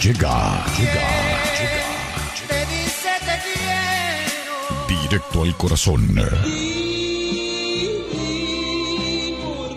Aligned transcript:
Llega, 0.00 0.64
llega, 0.76 1.08
llega, 1.58 1.84
Te 2.48 2.60
dice 2.66 3.10
te 3.20 3.36
quiero. 3.44 4.54
Directo 5.02 5.42
al 5.42 5.56
corazón. 5.56 6.02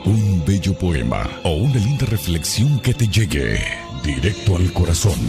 Un 0.06 0.44
bello 0.46 0.74
poema 0.78 1.28
o 1.44 1.52
una 1.52 1.76
linda 1.76 2.06
reflexión 2.06 2.80
que 2.80 2.94
te 2.94 3.08
llegue. 3.08 3.66
Directo 4.04 4.58
al 4.58 4.72
corazón. 4.74 5.20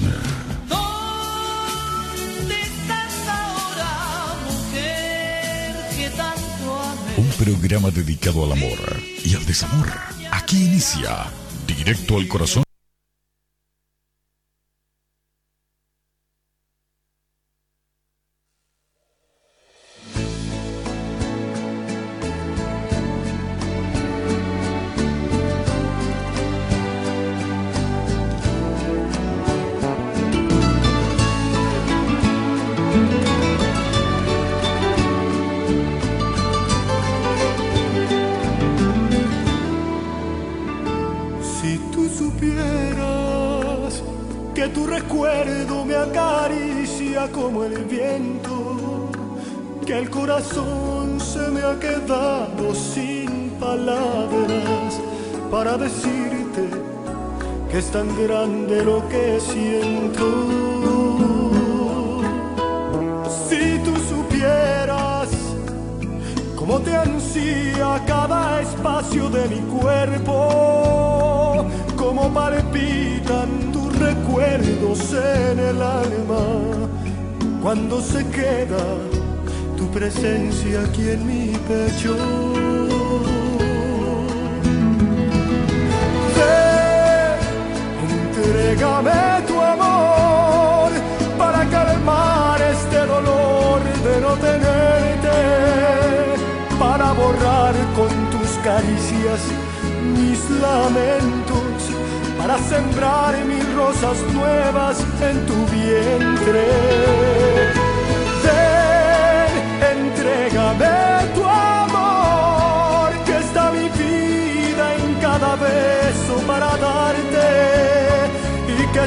¿Dónde 0.68 2.54
estás 2.60 3.28
ahora, 3.28 4.36
mujer 4.44 5.76
que 5.96 6.10
tanto 6.10 6.80
amé? 6.82 7.14
Un 7.16 7.28
programa 7.38 7.90
dedicado 7.90 8.44
al 8.44 8.52
amor 8.52 8.78
y 9.24 9.34
al 9.34 9.46
desamor. 9.46 9.88
Aquí 10.30 10.64
inicia 10.64 11.26
Directo 11.66 12.18
al 12.18 12.26
corazón. 12.28 12.64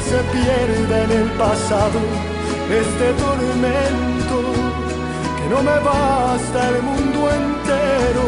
Se 0.08 0.18
pierda 0.34 0.96
en 1.04 1.10
el 1.10 1.28
pasado 1.32 2.00
este 2.82 3.06
tormento, 3.22 4.38
que 5.36 5.44
no 5.52 5.58
me 5.62 5.78
basta 5.90 6.58
el 6.68 6.78
mundo 6.82 7.18
entero 7.40 8.26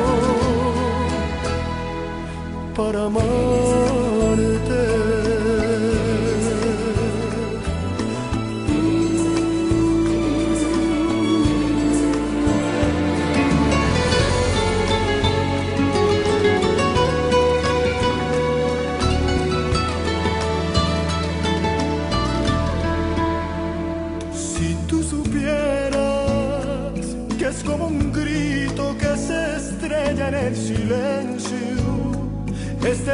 para 2.76 2.98
amarte. 3.06 5.05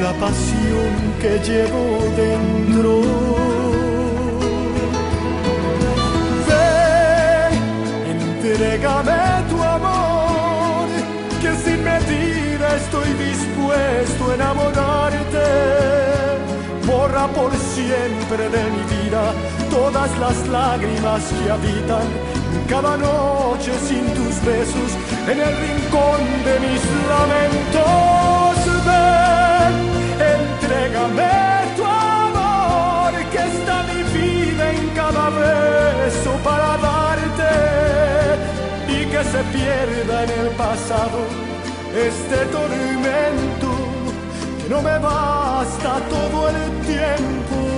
la 0.00 0.12
pasión 0.14 0.92
que 1.20 1.38
llevo 1.48 1.84
dentro. 2.16 3.00
Ven, 6.48 7.54
entrégame 8.14 9.20
tu 9.50 9.62
amor, 9.62 10.88
que 11.42 11.50
sin 11.64 11.82
medida 11.82 12.76
estoy 12.76 13.10
dispuesto 13.26 14.30
a 14.30 14.34
enamorarte. 14.34 15.46
Borra 16.86 17.26
por 17.28 17.52
siempre 17.74 18.48
de 18.48 18.64
mi 18.74 18.82
vida 18.94 19.32
todas 19.70 20.10
las 20.18 20.48
lágrimas 20.48 21.22
que 21.36 21.50
habitan 21.50 22.08
cada 22.68 22.96
noche 22.96 23.72
sin 23.86 24.04
tus 24.14 24.34
besos 24.44 24.90
en 25.26 25.38
el 25.40 25.54
rincón 25.56 26.20
de 26.44 26.60
mis 26.60 26.82
lamentos. 27.08 28.37
Entrégame 30.98 31.76
tu 31.76 31.84
amor, 31.84 33.12
que 33.30 33.38
está 33.38 33.82
mi 33.84 34.02
vida 34.18 34.72
en 34.72 34.88
cada 34.90 35.30
beso 35.30 36.32
para 36.42 36.76
darte 36.78 37.54
y 38.88 39.06
que 39.06 39.24
se 39.24 39.42
pierda 39.54 40.24
en 40.24 40.30
el 40.40 40.48
pasado 40.56 41.18
este 41.94 42.36
tormento 42.46 43.70
que 44.62 44.68
no 44.68 44.82
me 44.82 44.98
basta 44.98 46.00
todo 46.10 46.48
el 46.48 46.86
tiempo 46.86 47.77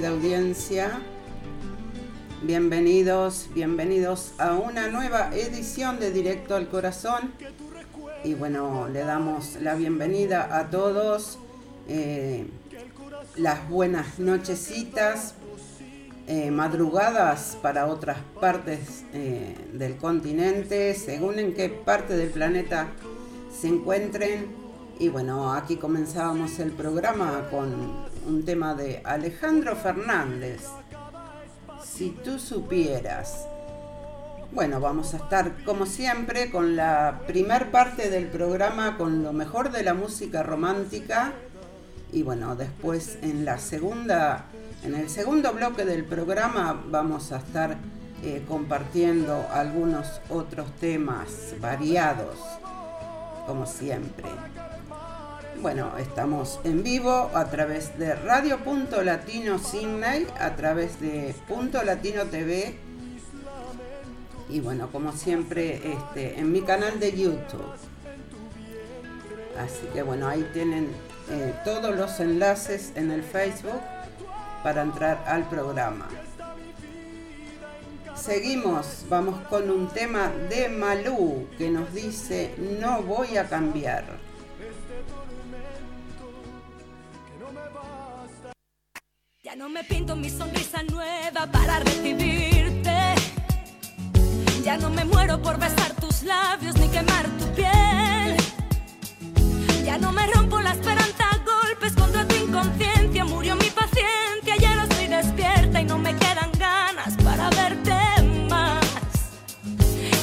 audiencia. 0.00 1.00
bienvenidos, 2.42 3.48
bienvenidos 3.54 4.32
a 4.38 4.54
una 4.54 4.88
nueva 4.88 5.30
edición 5.34 6.00
de 6.00 6.10
Directo 6.10 6.56
al 6.56 6.68
Corazón. 6.68 7.32
Y 8.24 8.32
bueno, 8.34 8.88
le 8.88 9.00
damos 9.00 9.56
la 9.60 9.74
bienvenida 9.74 10.58
a 10.58 10.70
todos, 10.70 11.38
eh, 11.88 12.46
las 13.36 13.68
buenas 13.68 14.18
nochecitas, 14.18 15.34
eh, 16.26 16.50
madrugadas 16.50 17.58
para 17.60 17.86
otras 17.86 18.18
partes 18.40 19.04
eh, 19.12 19.54
del 19.74 19.96
continente, 19.98 20.94
según 20.94 21.38
en 21.38 21.54
qué 21.54 21.68
parte 21.68 22.16
del 22.16 22.30
planeta 22.30 22.88
se 23.60 23.68
encuentren. 23.68 24.61
Y 24.98 25.08
bueno, 25.08 25.52
aquí 25.52 25.76
comenzábamos 25.76 26.58
el 26.58 26.70
programa 26.72 27.48
con 27.50 27.72
un 28.26 28.44
tema 28.44 28.74
de 28.74 29.00
Alejandro 29.04 29.74
Fernández. 29.76 30.62
Si 31.84 32.10
tú 32.10 32.38
supieras. 32.38 33.46
Bueno, 34.52 34.80
vamos 34.80 35.14
a 35.14 35.16
estar 35.16 35.64
como 35.64 35.86
siempre 35.86 36.50
con 36.50 36.76
la 36.76 37.22
primer 37.26 37.70
parte 37.70 38.10
del 38.10 38.26
programa 38.26 38.98
con 38.98 39.22
lo 39.22 39.32
mejor 39.32 39.72
de 39.72 39.82
la 39.82 39.94
música 39.94 40.42
romántica 40.42 41.32
y 42.12 42.22
bueno, 42.22 42.54
después 42.54 43.18
en 43.22 43.46
la 43.46 43.56
segunda 43.58 44.44
en 44.84 44.94
el 44.94 45.08
segundo 45.08 45.52
bloque 45.54 45.84
del 45.84 46.04
programa 46.04 46.84
vamos 46.90 47.32
a 47.32 47.38
estar 47.38 47.78
eh, 48.24 48.44
compartiendo 48.46 49.46
algunos 49.52 50.20
otros 50.28 50.70
temas 50.76 51.54
variados, 51.60 52.36
como 53.46 53.66
siempre. 53.66 54.28
Bueno, 55.62 55.92
estamos 55.96 56.58
en 56.64 56.82
vivo 56.82 57.30
a 57.32 57.44
través 57.44 57.96
de 57.96 58.16
Radio 58.16 58.58
Punto 58.64 59.00
Latino 59.04 59.60
Sydney, 59.60 60.26
a 60.40 60.56
través 60.56 61.00
de 61.00 61.36
Punto 61.46 61.84
Latino 61.84 62.24
TV 62.24 62.74
y 64.48 64.58
bueno, 64.58 64.90
como 64.90 65.12
siempre, 65.12 65.80
este, 65.92 66.40
en 66.40 66.50
mi 66.50 66.62
canal 66.62 66.98
de 66.98 67.12
YouTube. 67.12 67.72
Así 69.56 69.86
que 69.94 70.02
bueno, 70.02 70.26
ahí 70.26 70.50
tienen 70.52 70.88
eh, 71.30 71.54
todos 71.64 71.94
los 71.94 72.18
enlaces 72.18 72.90
en 72.96 73.12
el 73.12 73.22
Facebook 73.22 73.82
para 74.64 74.82
entrar 74.82 75.22
al 75.28 75.48
programa. 75.48 76.08
Seguimos, 78.16 79.04
vamos 79.08 79.40
con 79.46 79.70
un 79.70 79.86
tema 79.90 80.32
de 80.50 80.68
Malú 80.68 81.46
que 81.56 81.70
nos 81.70 81.94
dice 81.94 82.52
no 82.80 83.00
voy 83.02 83.36
a 83.36 83.48
cambiar. 83.48 84.31
Ya 89.52 89.58
no 89.58 89.68
me 89.68 89.84
pinto 89.84 90.16
mi 90.16 90.30
sonrisa 90.30 90.82
nueva 90.84 91.46
para 91.52 91.78
recibirte. 91.80 93.14
Ya 94.64 94.78
no 94.78 94.88
me 94.88 95.04
muero 95.04 95.42
por 95.42 95.58
besar 95.58 95.92
tus 96.00 96.22
labios 96.22 96.74
ni 96.76 96.88
quemar 96.88 97.26
tu 97.38 97.44
piel. 97.54 98.34
Ya 99.84 99.98
no 99.98 100.10
me 100.10 100.26
rompo 100.28 100.58
la 100.58 100.72
esperanza 100.72 101.24
a 101.32 101.36
golpes 101.44 101.92
contra 101.92 102.26
tu 102.26 102.34
inconsciencia. 102.34 103.26
Murió 103.26 103.54
mi 103.56 103.68
paciencia, 103.68 104.56
ya 104.58 104.74
no 104.74 104.84
estoy 104.84 105.08
despierta 105.08 105.82
y 105.82 105.84
no 105.84 105.98
me 105.98 106.16
quedan 106.16 106.50
ganas 106.58 107.14
para 107.22 107.50
verte 107.50 107.92
más. 108.48 108.86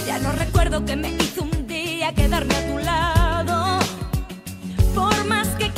Ya 0.08 0.18
no 0.18 0.32
recuerdo 0.32 0.84
que 0.86 0.96
me 0.96 1.12
hizo 1.12 1.44
un 1.44 1.68
día 1.68 2.16
quedarme 2.16 2.56
a 2.56 2.68
tu 2.68 2.78
lado. 2.80 3.80
Por 4.96 5.24
más 5.26 5.50
que 5.50 5.72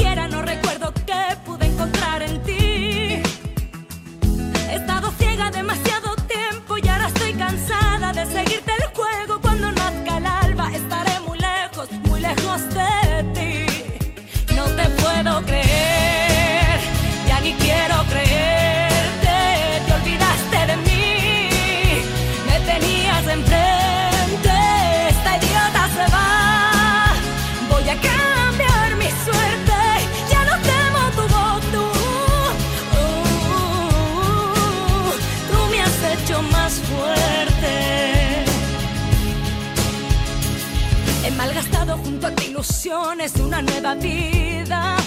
ilusiones 42.92 43.34
una 43.38 43.62
nueva 43.62 43.96
vida. 43.96 44.98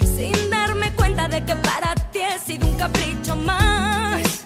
Sin 0.00 0.50
darme 0.50 0.92
cuenta 0.92 1.28
de 1.28 1.44
que 1.44 1.54
para 1.56 1.94
ti 2.10 2.20
he 2.20 2.38
sido 2.38 2.66
un 2.66 2.76
capricho 2.76 3.36
más. 3.36 4.42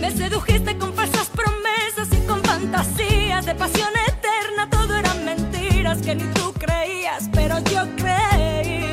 Me 0.00 0.10
sedujiste 0.10 0.76
con 0.76 0.92
falsas 0.92 1.28
promesas 1.28 2.08
y 2.12 2.26
con 2.26 2.42
fantasías 2.42 3.46
de 3.46 3.54
pasión 3.54 3.90
eterna. 4.06 4.68
Todo 4.68 4.96
eran 4.96 5.24
mentiras 5.24 6.02
que 6.02 6.14
ni 6.14 6.24
tú 6.34 6.52
creías, 6.52 7.30
pero 7.32 7.58
yo 7.72 7.82
creí. 7.96 8.92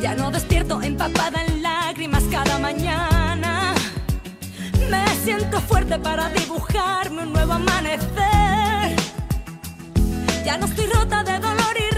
Ya 0.00 0.14
no 0.16 0.30
despierto 0.32 0.82
empapada 0.82 1.44
en 1.44 1.62
lágrimas 1.62 2.24
cada 2.24 2.58
mañana. 2.58 3.74
Me 4.90 5.06
siento 5.24 5.60
fuerte 5.60 5.96
para 5.98 6.28
dibujarme 6.30 7.22
un 7.22 7.32
nuevo 7.32 7.52
amanecer. 7.52 8.31
Ya 10.52 10.58
no 10.58 10.66
estoy 10.66 10.84
rota 10.84 11.24
de 11.24 11.38
dolor 11.38 11.76
y 11.78 11.91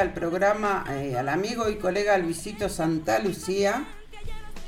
al 0.00 0.12
programa 0.12 0.84
eh, 0.90 1.16
al 1.16 1.28
amigo 1.28 1.70
y 1.70 1.76
colega 1.76 2.18
Luisito 2.18 2.68
Santa 2.68 3.18
Lucía, 3.18 3.86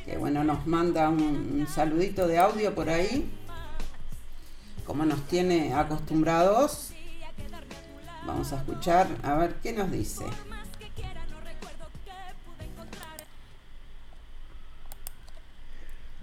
que 0.06 0.16
bueno, 0.16 0.42
nos 0.42 0.66
manda 0.66 1.08
un, 1.10 1.66
saludito 1.68 2.26
de 2.26 2.38
audio 2.38 2.74
por 2.74 2.88
ahí, 2.88 3.30
como 4.86 5.04
nos 5.04 5.26
tiene 5.26 5.74
acostumbrados. 5.74 6.92
Vamos 8.26 8.52
a 8.52 8.56
escuchar 8.56 9.06
a 9.22 9.34
ver 9.34 9.56
qué 9.62 9.72
nos 9.72 9.90
dice. 9.90 10.24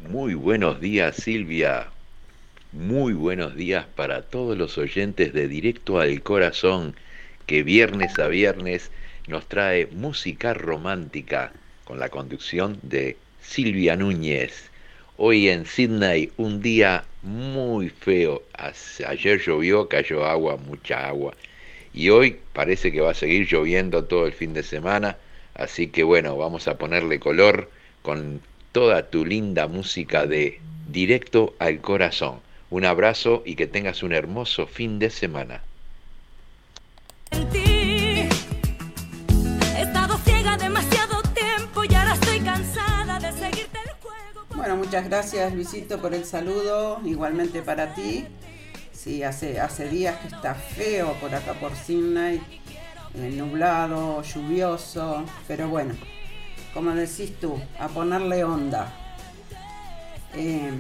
Muy 0.10 0.34
buenos 0.34 0.80
días 0.80 1.16
Silvia, 1.16 1.88
muy 2.72 3.14
buenos 3.14 3.56
días 3.56 3.86
para 3.96 4.24
todos 4.24 4.58
los 4.58 4.78
oyentes 4.78 5.34
de 5.34 5.48
Directo 5.48 6.00
al 6.00 6.22
Corazón 6.24 6.96
que 7.46 7.64
viernes 7.64 8.18
a 8.20 8.28
viernes 8.28 8.92
nos 9.28 9.48
trae 9.48 9.88
música 9.88 10.54
romántica 10.54 11.52
con 11.84 12.00
la 12.00 12.10
conducción 12.10 12.80
de 12.82 13.18
Silvia 13.42 13.96
Núñez. 13.96 14.72
Hoy 15.18 15.50
en 15.50 15.66
Sydney 15.66 16.32
un 16.38 16.62
día 16.62 17.06
muy 17.22 17.90
feo, 17.90 18.44
ayer 19.08 19.40
llovió, 19.40 19.88
cayó 19.88 20.26
agua, 20.26 20.58
mucha 20.58 21.08
agua 21.08 21.34
y 21.94 22.10
hoy 22.10 22.38
parece 22.52 22.92
que 22.92 23.00
va 23.00 23.12
a 23.12 23.16
seguir 23.16 23.48
lloviendo 23.48 24.04
todo 24.04 24.26
el 24.26 24.34
fin 24.34 24.54
de 24.54 24.64
semana, 24.64 25.18
así 25.54 25.88
que 25.88 26.04
bueno, 26.04 26.36
vamos 26.36 26.68
a 26.68 26.78
ponerle 26.78 27.20
color 27.20 27.70
con 28.02 28.42
toda 28.74 29.10
tu 29.10 29.26
linda 29.26 29.68
música 29.68 30.26
de 30.26 30.60
Directo 30.90 31.56
al 31.60 31.80
Corazón. 31.80 32.42
Un 32.70 32.84
abrazo 32.84 33.44
y 33.46 33.56
que 33.56 33.68
tengas 33.68 34.04
un 34.04 34.12
hermoso 34.12 34.68
fin 34.68 35.00
de 35.00 35.10
semana. 35.10 35.64
Bueno, 44.56 44.78
muchas 44.78 45.06
gracias 45.06 45.54
Luisito 45.54 46.02
por 46.02 46.14
el 46.16 46.26
saludo, 46.26 47.00
igualmente 47.06 47.62
para 47.62 47.94
ti. 47.94 48.26
Sí, 48.92 49.22
hace, 49.22 49.60
hace 49.60 49.90
días 49.90 50.18
que 50.18 50.28
está 50.28 50.56
feo 50.56 51.14
por 51.22 51.36
acá 51.36 51.54
por 51.54 51.76
Sydney, 51.76 52.42
eh, 53.14 53.32
nublado, 53.36 54.24
lluvioso, 54.24 55.24
pero 55.48 55.70
bueno, 55.70 55.94
como 56.74 56.92
decís 56.92 57.40
tú, 57.40 57.62
a 57.80 57.88
ponerle 57.90 58.44
onda. 58.44 58.92
Eh, 60.34 60.80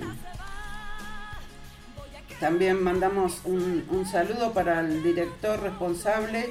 también 2.40 2.84
mandamos 2.84 3.40
un, 3.46 4.06
saludo 4.10 4.52
para 4.52 4.82
el 4.82 5.02
director 5.04 5.62
responsable 5.62 6.50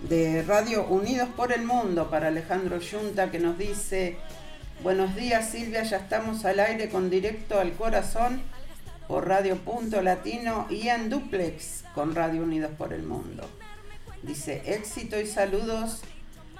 de 0.00 0.42
Radio 0.42 0.84
Unidos 0.86 1.28
por 1.36 1.52
el 1.52 1.64
Mundo, 1.64 2.10
para 2.10 2.28
Alejandro 2.28 2.78
Yunta, 2.78 3.30
que 3.30 3.38
nos 3.38 3.56
dice, 3.56 4.16
buenos 4.82 5.14
días 5.14 5.50
Silvia, 5.50 5.84
ya 5.84 5.98
estamos 5.98 6.44
al 6.44 6.58
aire 6.58 6.88
con 6.88 7.08
directo 7.08 7.60
al 7.60 7.72
corazón 7.72 8.42
por 9.06 9.28
Radio 9.28 9.56
Punto 9.58 10.02
Latino 10.02 10.66
y 10.68 10.88
en 10.88 11.08
duplex 11.08 11.84
con 11.94 12.14
Radio 12.14 12.42
Unidos 12.42 12.72
por 12.76 12.92
el 12.92 13.04
Mundo. 13.04 13.48
Dice, 14.22 14.62
éxito 14.66 15.20
y 15.20 15.26
saludos 15.26 16.02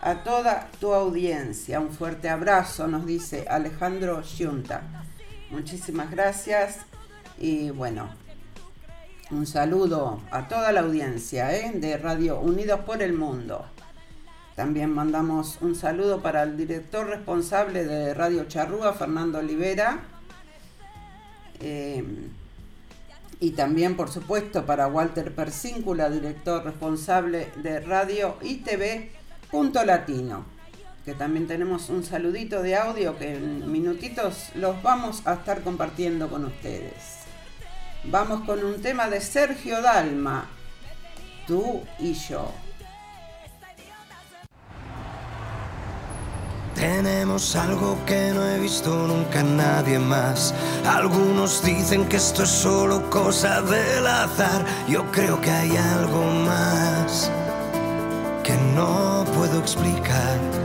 a 0.00 0.22
toda 0.22 0.68
tu 0.80 0.92
audiencia. 0.92 1.80
Un 1.80 1.90
fuerte 1.90 2.28
abrazo, 2.28 2.86
nos 2.86 3.06
dice 3.06 3.46
Alejandro 3.48 4.22
Yunta. 4.22 4.82
Muchísimas 5.50 6.10
gracias 6.10 6.78
y 7.38 7.70
bueno, 7.70 8.08
un 9.32 9.46
saludo 9.46 10.20
a 10.30 10.46
toda 10.46 10.72
la 10.72 10.80
audiencia 10.80 11.56
¿eh? 11.56 11.72
de 11.74 11.96
Radio 11.96 12.38
Unidos 12.38 12.80
por 12.80 13.02
el 13.02 13.14
Mundo. 13.14 13.64
También 14.54 14.90
mandamos 14.90 15.56
un 15.62 15.74
saludo 15.74 16.20
para 16.20 16.42
el 16.42 16.58
director 16.58 17.06
responsable 17.06 17.84
de 17.84 18.12
Radio 18.12 18.44
Charrúa, 18.44 18.92
Fernando 18.92 19.38
Olivera. 19.38 20.00
Eh, 21.60 22.04
y 23.40 23.52
también, 23.52 23.96
por 23.96 24.10
supuesto, 24.10 24.66
para 24.66 24.86
Walter 24.86 25.34
Persíncula, 25.34 26.10
director 26.10 26.62
responsable 26.64 27.48
de 27.62 27.80
Radio 27.80 28.36
y 28.42 28.56
TV 28.56 29.10
Punto 29.50 29.82
Latino. 29.84 30.44
Que 31.06 31.14
también 31.14 31.48
tenemos 31.48 31.88
un 31.88 32.04
saludito 32.04 32.62
de 32.62 32.76
audio 32.76 33.18
que 33.18 33.34
en 33.34 33.72
minutitos 33.72 34.50
los 34.54 34.80
vamos 34.82 35.26
a 35.26 35.34
estar 35.34 35.62
compartiendo 35.62 36.28
con 36.28 36.44
ustedes. 36.44 37.21
Vamos 38.04 38.44
con 38.44 38.62
un 38.64 38.82
tema 38.82 39.08
de 39.08 39.20
Sergio 39.20 39.80
Dalma, 39.80 40.46
tú 41.46 41.82
y 42.00 42.14
yo. 42.14 42.50
Tenemos 46.74 47.54
algo 47.54 47.96
que 48.06 48.32
no 48.34 48.44
he 48.44 48.58
visto 48.58 49.06
nunca 49.06 49.44
nadie 49.44 50.00
más. 50.00 50.52
Algunos 50.84 51.62
dicen 51.62 52.08
que 52.08 52.16
esto 52.16 52.42
es 52.42 52.48
solo 52.48 53.08
cosa 53.08 53.62
del 53.62 54.04
azar. 54.04 54.64
Yo 54.88 55.04
creo 55.12 55.40
que 55.40 55.50
hay 55.50 55.76
algo 55.76 56.24
más 56.44 57.30
que 58.42 58.54
no 58.74 59.24
puedo 59.32 59.60
explicar. 59.60 60.61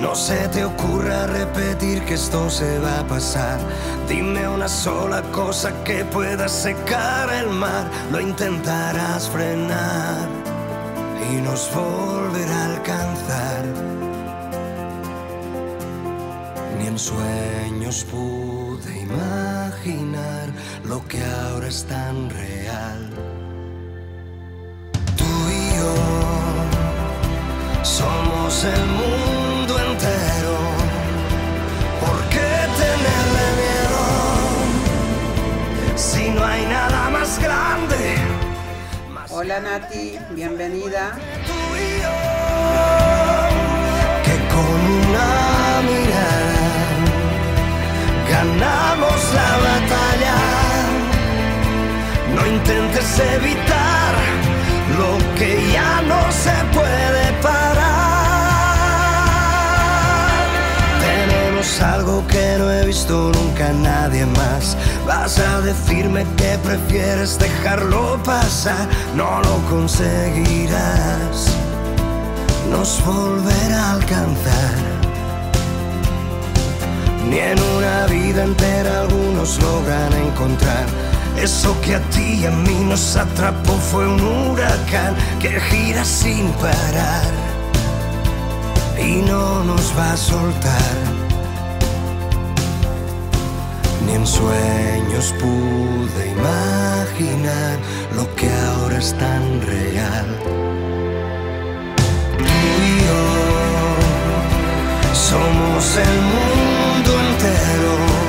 No 0.00 0.14
se 0.14 0.48
te 0.48 0.64
ocurra 0.64 1.26
repetir 1.26 2.04
que 2.04 2.14
esto 2.14 2.48
se 2.48 2.78
va 2.78 3.00
a 3.00 3.06
pasar. 3.06 3.58
Dime 4.08 4.48
una 4.48 4.68
sola 4.68 5.22
cosa 5.32 5.72
que 5.82 6.04
pueda 6.04 6.48
secar 6.48 7.32
el 7.32 7.48
mar. 7.48 7.90
Lo 8.12 8.20
intentarás 8.20 9.28
frenar 9.28 10.28
y 11.30 11.40
nos 11.40 11.68
volverá 11.74 12.62
a 12.62 12.66
alcanzar. 12.76 13.64
Ni 16.78 16.86
en 16.86 16.98
sueños 16.98 18.04
pude 18.04 19.00
imaginar 19.00 20.52
lo 20.84 21.04
que 21.08 21.24
ahora 21.24 21.66
es 21.66 21.84
tan 21.84 22.30
real. 22.30 23.10
Tú 25.16 25.24
y 25.50 25.76
yo 25.76 25.94
somos 27.82 28.62
el 28.62 28.86
mundo 28.86 29.27
Hola 39.48 39.60
Nati, 39.60 40.18
bienvenida. 40.34 41.16
que 44.22 44.36
con 44.52 44.80
una 45.00 45.28
mirada 45.88 47.00
ganamos 48.30 49.18
la 49.38 49.50
batalla. 49.68 50.38
No 52.34 52.42
intentes 52.46 53.08
evitar 53.36 54.12
lo 54.98 55.10
que 55.38 55.50
ya 55.72 55.92
no 56.02 56.20
se 56.30 56.56
puede 56.76 57.24
parar. 57.40 57.88
Tenemos 61.00 61.80
algo 61.80 62.26
que 62.26 62.56
no 62.58 62.70
he 62.70 62.84
visto 62.84 63.32
nunca 63.32 63.72
nadie 63.72 64.26
más. 64.26 64.76
Vas 65.08 65.38
a 65.38 65.62
decirme 65.62 66.26
que 66.36 66.58
prefieres 66.58 67.38
dejarlo 67.38 68.22
pasar, 68.22 68.86
no 69.16 69.40
lo 69.40 69.56
conseguirás. 69.70 71.46
Nos 72.70 73.02
volverá 73.06 73.84
a 73.84 73.92
alcanzar. 73.92 74.76
Ni 77.30 77.38
en 77.38 77.58
una 77.58 78.04
vida 78.04 78.44
entera 78.44 79.00
algunos 79.00 79.58
logran 79.62 80.12
encontrar. 80.12 80.84
Eso 81.38 81.74
que 81.80 81.94
a 81.94 82.00
ti 82.10 82.40
y 82.42 82.44
a 82.44 82.50
mí 82.50 82.78
nos 82.86 83.16
atrapó 83.16 83.78
fue 83.90 84.06
un 84.06 84.20
huracán 84.20 85.16
que 85.40 85.58
gira 85.58 86.04
sin 86.04 86.50
parar 86.60 87.24
y 88.98 89.22
no 89.22 89.64
nos 89.64 89.96
va 89.96 90.12
a 90.12 90.16
soltar. 90.18 91.07
Ni 94.08 94.14
en 94.14 94.26
sueños 94.26 95.34
pude 95.38 96.30
imaginar 96.30 97.78
lo 98.16 98.24
que 98.36 98.48
ahora 98.50 98.98
es 98.98 99.12
tan 99.18 99.60
real. 99.66 100.26
Tú 102.38 102.44
y 102.44 103.00
yo 103.06 103.24
somos 105.12 105.96
el 105.96 106.14
mundo 106.32 107.10
entero. 107.20 108.27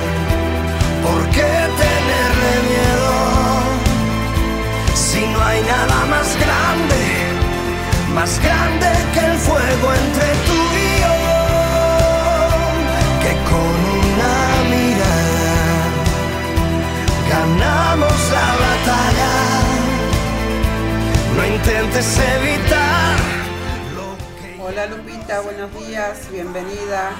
Buenos 25.37 25.71
días, 25.87 26.27
bienvenida. 26.31 27.11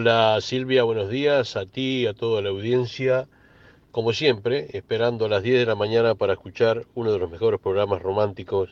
Hola 0.00 0.38
Silvia, 0.40 0.82
buenos 0.82 1.10
días 1.10 1.56
a 1.56 1.66
ti 1.66 2.04
y 2.04 2.06
a 2.06 2.14
toda 2.14 2.40
la 2.40 2.48
audiencia. 2.48 3.28
Como 3.90 4.14
siempre, 4.14 4.68
esperando 4.72 5.26
a 5.26 5.28
las 5.28 5.42
10 5.42 5.58
de 5.58 5.66
la 5.66 5.74
mañana 5.74 6.14
para 6.14 6.32
escuchar 6.32 6.86
uno 6.94 7.12
de 7.12 7.18
los 7.18 7.30
mejores 7.30 7.60
programas 7.60 8.00
románticos 8.00 8.70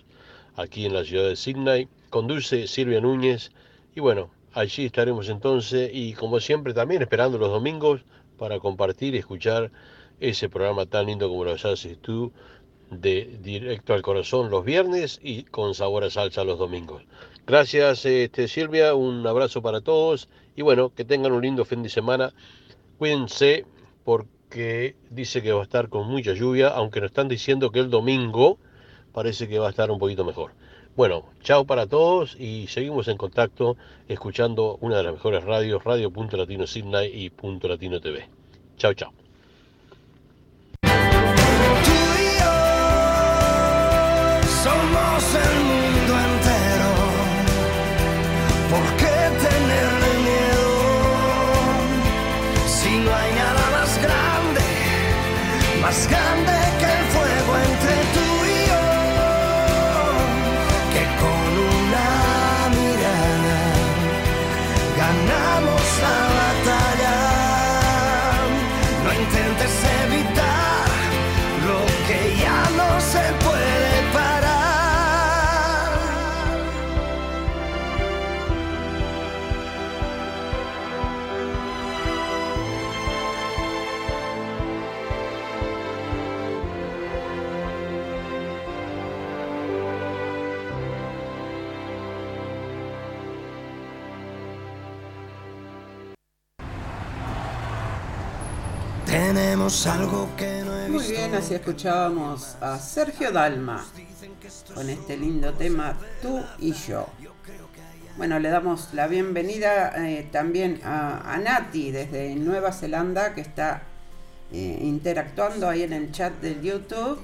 aquí 0.57 0.87
en 0.87 0.95
la 0.95 1.05
ciudad 1.05 1.29
de 1.29 1.37
Sydney. 1.37 1.87
Conduce 2.09 2.67
Silvia 2.67 3.03
Núñez 3.03 3.53
y 3.95 4.01
bueno, 4.01 4.31
allí 4.55 4.87
estaremos 4.87 5.29
entonces 5.29 5.91
y 5.93 6.15
como 6.15 6.41
siempre 6.41 6.73
también 6.73 7.03
esperando 7.03 7.37
los 7.37 7.51
domingos 7.51 8.01
para 8.39 8.59
compartir 8.59 9.15
y 9.15 9.19
escuchar 9.19 9.71
ese 10.21 10.49
programa 10.49 10.87
tan 10.87 11.05
lindo 11.05 11.29
como 11.29 11.45
lo 11.45 11.53
haces 11.53 11.99
tú 12.01 12.33
de 12.91 13.37
Directo 13.43 13.93
al 13.93 14.01
Corazón 14.01 14.51
los 14.51 14.65
viernes 14.65 15.21
y 15.23 15.43
con 15.43 15.75
sabor 15.75 16.05
a 16.05 16.11
salsa 16.11 16.43
los 16.45 16.59
domingos. 16.59 17.03
Gracias 17.47 18.07
este, 18.07 18.49
Silvia, 18.49 18.95
un 18.95 19.27
abrazo 19.27 19.61
para 19.61 19.83
todos 19.83 20.31
y 20.59 20.63
bueno, 20.63 20.93
que 20.93 21.05
tengan 21.05 21.31
un 21.31 21.41
lindo 21.41 21.65
fin 21.65 21.85
de 21.85 21.89
semana. 21.89 22.33
Cuídense 22.99 23.65
porque 24.03 24.97
dice 25.09 25.41
que 25.41 25.53
va 25.53 25.61
a 25.61 25.63
estar 25.63 25.89
con 25.89 26.09
mucha 26.09 26.33
lluvia, 26.33 26.67
aunque 26.71 27.01
nos 27.01 27.11
están 27.11 27.29
diciendo 27.29 27.71
que 27.71 27.79
el 27.79 27.91
domingo 27.91 28.59
parece 29.13 29.47
que 29.47 29.61
va 29.61 29.69
a 29.69 29.71
estar 29.71 29.89
un 29.93 30.01
poquito 30.01 30.25
mejor. 30.25 30.51
Bueno, 30.97 31.27
chao 31.43 31.65
para 31.65 31.87
todos 31.87 32.35
y 32.41 32.67
seguimos 32.67 33.07
en 33.07 33.17
contacto 33.17 33.77
escuchando 34.09 34.79
una 34.81 34.97
de 34.97 35.05
las 35.05 35.13
mejores 35.13 35.45
radios, 35.45 35.85
Radio 35.85 36.11
Punto 36.11 36.37
Latino 36.37 36.67
Sydney 36.67 37.13
y 37.15 37.31
Punto 37.31 37.69
Latino 37.69 38.01
TV. 38.01 38.29
Chao, 38.79 38.95
chao. 38.95 39.13
Más 55.89 56.07
grande 56.07 56.58
Algo 99.69 100.31
que 100.35 100.63
no 100.65 100.81
he 100.81 100.89
Muy 100.89 101.07
bien, 101.09 101.35
así 101.35 101.53
escuchábamos 101.53 102.57
a 102.63 102.79
Sergio 102.79 103.31
Dalma 103.31 103.85
con 104.75 104.89
este 104.89 105.15
lindo 105.19 105.53
tema 105.53 105.95
Tú 106.23 106.43
y 106.59 106.73
yo. 106.73 107.07
Bueno, 108.17 108.39
le 108.39 108.49
damos 108.49 108.95
la 108.95 109.07
bienvenida 109.09 109.93
eh, 110.09 110.27
también 110.33 110.81
a, 110.85 111.35
a 111.35 111.37
Nati 111.37 111.91
desde 111.91 112.35
Nueva 112.37 112.73
Zelanda 112.73 113.35
que 113.35 113.43
está 113.43 113.83
eh, 114.53 114.79
interactuando 114.81 115.69
ahí 115.69 115.83
en 115.83 115.93
el 115.93 116.13
chat 116.13 116.33
del 116.41 116.63
YouTube. 116.63 117.21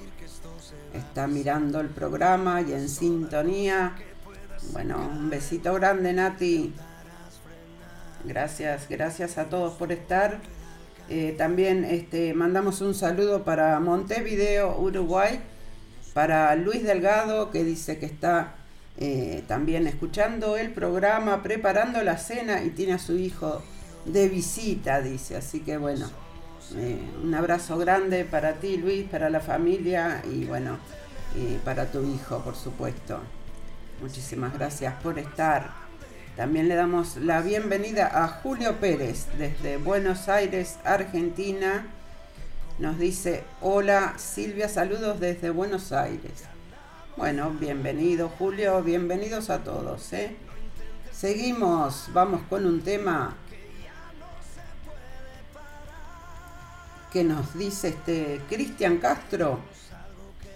Está 0.93 1.27
mirando 1.27 1.81
el 1.81 1.89
programa 1.89 2.61
y 2.61 2.75
en 2.75 2.91
sintonía. 2.91 3.95
Bueno, 4.73 4.99
un 4.99 5.31
besito 5.31 5.73
grande 5.73 6.13
Nati. 6.13 6.75
Gracias, 8.23 8.87
gracias 8.91 9.39
a 9.39 9.47
todos 9.47 9.73
por 9.73 9.93
estar. 9.93 10.41
Eh, 11.09 11.35
también 11.37 11.85
este, 11.85 12.33
mandamos 12.35 12.81
un 12.81 12.95
saludo 12.95 13.45
para 13.45 13.79
Montevideo, 13.81 14.79
Uruguay, 14.79 15.41
para 16.15 16.55
Luis 16.55 16.83
Delgado, 16.83 17.51
que 17.51 17.63
dice 17.63 17.99
que 17.99 18.07
está 18.07 18.55
eh, 18.97 19.45
también 19.47 19.87
escuchando 19.87 20.57
el 20.57 20.73
programa, 20.73 21.43
preparando 21.43 22.03
la 22.03 22.17
cena 22.17 22.63
y 22.63 22.71
tiene 22.71 22.95
a 22.95 22.99
su 22.99 23.17
hijo 23.17 23.63
de 24.07 24.29
visita, 24.29 25.03
dice. 25.03 25.37
Así 25.37 25.61
que 25.61 25.77
bueno, 25.77 26.11
eh, 26.77 26.99
un 27.23 27.35
abrazo 27.35 27.77
grande 27.77 28.25
para 28.25 28.55
ti, 28.55 28.79
Luis, 28.79 29.07
para 29.09 29.29
la 29.29 29.41
familia 29.41 30.23
y 30.33 30.45
bueno, 30.45 30.79
para 31.65 31.91
tu 31.91 32.03
hijo, 32.03 32.39
por 32.43 32.55
supuesto. 32.55 33.19
Muchísimas 34.01 34.55
gracias 34.55 34.95
por 35.03 35.19
estar. 35.19 35.84
También 36.37 36.67
le 36.67 36.75
damos 36.75 37.17
la 37.17 37.43
bienvenida 37.43 38.11
a 38.13 38.27
Julio 38.27 38.81
Pérez 38.81 39.27
desde 39.39 39.77
Buenos 39.77 40.29
Aires, 40.29 40.79
Argentina. 40.85 41.87
Nos 42.81 42.99
dice, 42.99 43.45
hola 43.61 44.15
Silvia, 44.17 44.69
saludos 44.69 45.21
desde 45.21 45.51
Buenos 45.51 45.93
Aires. 45.93 46.43
Bueno, 47.17 47.51
bienvenido 47.51 48.29
Julio, 48.37 48.83
bienvenidos 48.83 49.49
a 49.49 49.63
todos. 49.63 50.13
¿eh? 50.13 50.35
Seguimos, 51.13 52.11
vamos 52.13 52.41
con 52.51 52.67
un 52.67 52.81
tema 52.81 53.37
que 57.13 57.23
nos 57.23 57.57
dice 57.57 57.91
este 57.91 58.41
Cristian 58.49 58.99
Castro, 58.99 59.61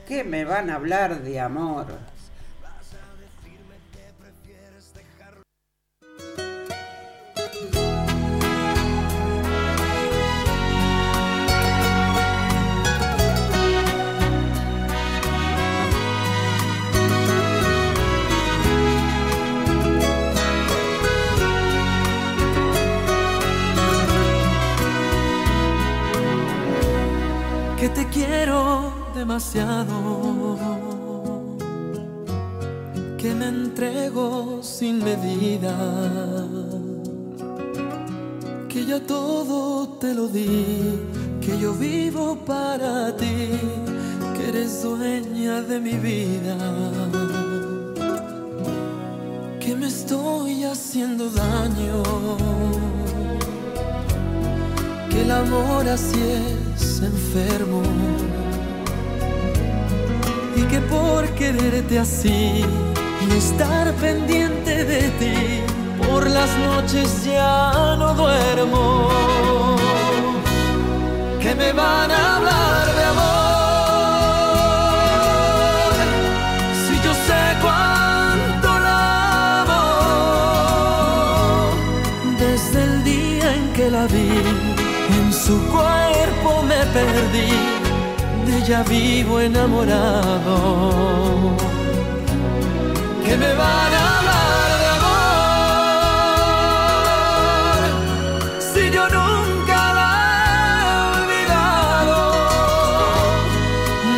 que 0.09 0.25
me 0.25 0.45
van 0.45 0.71
a 0.71 0.75
hablar 0.75 1.23
de 1.23 1.39
amor. 1.39 1.87
Que 33.19 33.35
me 33.35 33.49
entrego 33.49 34.61
sin 34.63 35.03
medida, 35.03 35.75
que 38.69 38.87
ya 38.87 39.01
todo 39.01 39.89
te 39.99 40.15
lo 40.15 40.29
di, 40.29 41.01
que 41.41 41.59
yo 41.59 41.75
vivo 41.75 42.39
para 42.47 43.17
ti, 43.17 43.51
que 44.37 44.49
eres 44.49 44.85
dueña 44.85 45.63
de 45.63 45.81
mi 45.81 45.95
vida, 45.95 46.57
que 49.59 49.75
me 49.75 49.89
estoy 49.89 50.63
haciendo 50.63 51.29
daño 51.31 52.03
que 55.11 55.23
el 55.23 55.31
amor 55.33 55.89
así 55.89 56.21
es 56.77 57.03
enfermo 57.03 57.83
que 60.69 60.81
por 60.81 61.27
quererte 61.31 61.99
así 61.99 62.65
y 63.27 63.33
estar 63.37 63.93
pendiente 63.95 64.85
de 64.85 65.03
ti, 65.21 65.63
por 66.07 66.29
las 66.29 66.51
noches 66.59 67.25
ya 67.25 67.97
no 67.99 68.15
duermo. 68.15 69.09
Que 71.41 71.55
me 71.55 71.73
van 71.73 72.11
a 72.11 72.37
hablar 72.37 72.87
de 72.97 73.05
amor 73.05 73.29
si 76.85 76.95
yo 77.05 77.13
sé 77.15 77.57
cuánto 77.63 78.69
la 78.87 79.63
amo. 79.63 79.85
Desde 82.39 82.83
el 82.85 83.05
día 83.05 83.55
en 83.55 83.73
que 83.73 83.91
la 83.91 84.07
vi 84.07 84.43
en 85.19 85.33
su 85.33 85.57
cuerpo 85.69 86.63
me 86.63 86.85
perdí 86.93 87.78
ella 88.69 88.83
vivo 88.83 89.41
enamorado. 89.41 90.57
Que 93.25 93.35
me 93.37 93.55
van 93.55 93.93
a 93.95 94.19
hablar 94.19 94.79
de 94.83 94.87
amor 94.99 95.13
si 98.71 98.83
yo 98.91 99.05
nunca 99.09 99.79
la 99.99 100.11
he 100.83 100.93
olvidado. 101.17 102.19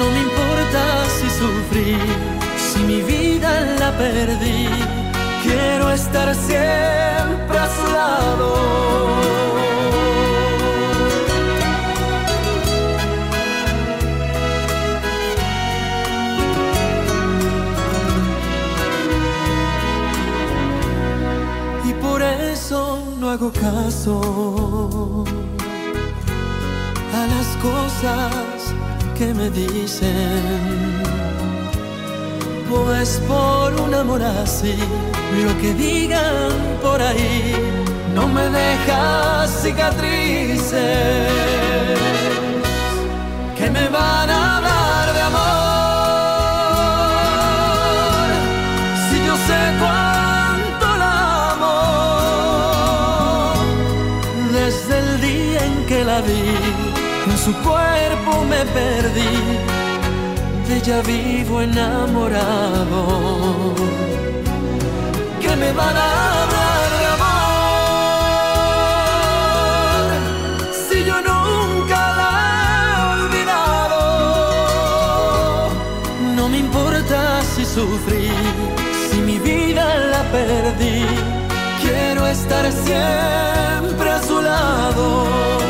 No 0.00 0.06
me 0.14 0.20
importa 0.28 0.82
si 1.16 1.28
sufrí, 1.40 1.92
si 2.58 2.78
mi 2.90 3.00
vida 3.02 3.50
la 3.78 3.90
perdí, 3.96 4.68
quiero 5.44 5.92
estar 5.92 6.34
siempre 6.34 7.56
a 7.56 7.68
su 7.76 7.84
lado. 7.92 9.19
Hago 23.40 23.53
caso 23.53 25.24
a 27.14 27.26
las 27.26 27.46
cosas 27.62 28.74
que 29.16 29.33
me 29.33 29.48
dicen. 29.48 31.03
Pues 32.68 33.20
por 33.26 33.81
un 33.81 33.94
amor 33.94 34.22
así, 34.22 34.74
lo 35.42 35.59
que 35.59 35.72
digan 35.72 36.53
por 36.83 37.00
ahí 37.00 37.55
no 38.14 38.29
me 38.29 38.42
deja 38.42 39.46
cicatrices 39.48 40.74
que 43.57 43.70
me 43.70 43.88
van 43.88 44.31
a 44.31 44.49
en 56.28 57.38
su 57.38 57.52
cuerpo 57.54 58.44
me 58.44 58.64
perdí, 58.66 59.38
de 60.68 60.76
ella 60.76 61.00
vivo 61.02 61.62
enamorado. 61.62 63.04
Que 65.40 65.56
me 65.56 65.72
van 65.72 65.96
a 65.96 66.42
hablar 66.42 66.90
de 67.00 67.06
amor, 67.16 67.70
si 70.88 71.04
yo 71.04 71.16
nunca 71.22 71.98
la 72.18 72.30
he 72.83 73.24
olvidado. 73.24 74.00
No 76.37 76.48
me 76.48 76.59
importa 76.59 77.42
si 77.54 77.64
sufrí, 77.64 78.30
si 79.11 79.20
mi 79.20 79.38
vida 79.38 79.85
la 80.12 80.22
perdí. 80.30 81.06
Quiero 81.83 82.26
estar 82.26 82.70
siempre 82.70 84.11
a 84.11 84.22
su 84.22 84.40
lado. 84.42 85.69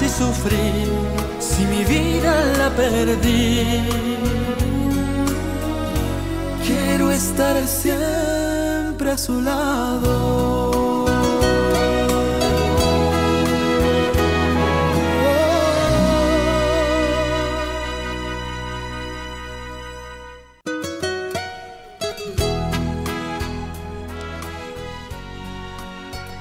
Si 0.00 0.08
sufrí, 0.08 0.86
si 1.38 1.62
mi 1.66 1.84
vida 1.84 2.32
la 2.56 2.70
perdí. 2.70 3.82
Quiero 6.66 7.10
estar 7.10 7.66
siempre 7.66 9.10
a 9.10 9.18
su 9.18 9.42
lado. 9.42 11.04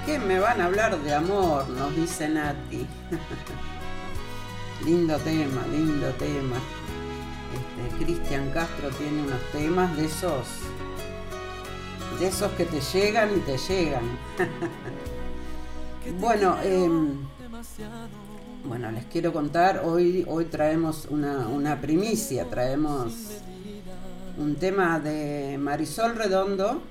¿Qué 0.06 0.18
me 0.18 0.40
van 0.40 0.62
a 0.62 0.66
hablar 0.68 0.98
de 1.00 1.14
amor? 1.14 1.68
Nos 1.68 1.94
dice 1.94 2.30
Nati. 2.30 2.88
Lindo 4.90 5.18
tema, 5.18 5.68
lindo 5.72 6.08
tema. 6.18 6.56
Este, 7.54 8.04
Cristian 8.04 8.50
Castro 8.50 8.90
tiene 8.90 9.22
unos 9.22 9.40
temas 9.52 9.96
de 9.96 10.06
esos, 10.06 10.48
de 12.20 12.28
esos 12.28 12.52
que 12.54 12.66
te 12.66 12.82
llegan 12.82 13.30
y 13.38 13.40
te 13.42 13.56
llegan. 13.56 14.02
bueno, 16.20 16.58
em, 16.64 17.20
bueno, 18.66 18.90
les 18.90 19.06
quiero 19.06 19.32
contar, 19.32 19.84
hoy, 19.86 20.26
hoy 20.28 20.46
traemos 20.46 21.06
una, 21.12 21.48
una 21.48 21.80
primicia, 21.80 22.46
traemos 22.46 23.14
un 24.40 24.56
tema 24.56 25.00
de 25.00 25.60
Marisol 25.60 26.16
Redondo, 26.16 26.82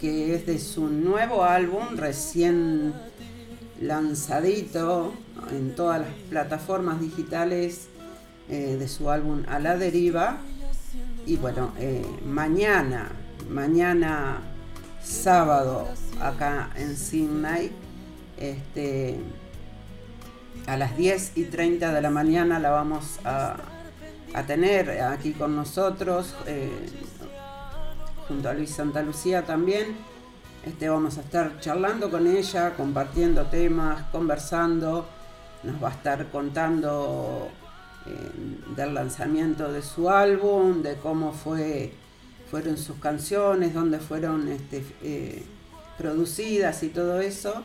que 0.00 0.34
es 0.34 0.46
de 0.46 0.58
su 0.58 0.88
nuevo 0.88 1.44
álbum 1.44 1.96
recién 1.96 2.94
lanzadito 3.80 5.12
en 5.50 5.74
todas 5.74 6.00
las 6.00 6.10
plataformas 6.30 7.00
digitales 7.00 7.88
eh, 8.48 8.76
de 8.78 8.88
su 8.88 9.10
álbum 9.10 9.42
A 9.48 9.58
la 9.58 9.76
Deriva. 9.76 10.38
Y 11.26 11.36
bueno, 11.36 11.72
eh, 11.78 12.04
mañana, 12.26 13.10
mañana 13.50 14.38
sábado, 15.02 15.88
acá 16.20 16.70
en 16.76 16.96
Sydney, 16.96 17.72
este, 18.38 19.18
a 20.66 20.76
las 20.76 20.96
10 20.96 21.36
y 21.36 21.44
30 21.44 21.92
de 21.92 22.02
la 22.02 22.10
mañana 22.10 22.58
la 22.58 22.70
vamos 22.70 23.18
a, 23.24 23.56
a 24.34 24.46
tener 24.46 24.90
aquí 25.02 25.32
con 25.32 25.56
nosotros. 25.56 26.34
eh, 26.46 26.70
junto 28.28 28.48
a 28.48 28.54
Luis 28.54 28.70
Santa 28.70 29.02
Lucía 29.02 29.42
también. 29.42 29.96
Este, 30.64 30.88
vamos 30.88 31.18
a 31.18 31.20
estar 31.20 31.60
charlando 31.60 32.10
con 32.10 32.26
ella, 32.26 32.74
compartiendo 32.74 33.44
temas, 33.46 34.04
conversando. 34.04 35.06
Nos 35.62 35.82
va 35.82 35.88
a 35.88 35.92
estar 35.92 36.30
contando 36.30 37.48
eh, 38.06 38.10
del 38.74 38.94
lanzamiento 38.94 39.70
de 39.70 39.82
su 39.82 40.08
álbum, 40.08 40.82
de 40.82 40.96
cómo 40.96 41.32
fue, 41.32 41.92
fueron 42.50 42.78
sus 42.78 42.96
canciones, 42.96 43.74
dónde 43.74 43.98
fueron 43.98 44.48
este, 44.48 44.82
eh, 45.02 45.44
producidas 45.98 46.82
y 46.82 46.88
todo 46.88 47.20
eso. 47.20 47.62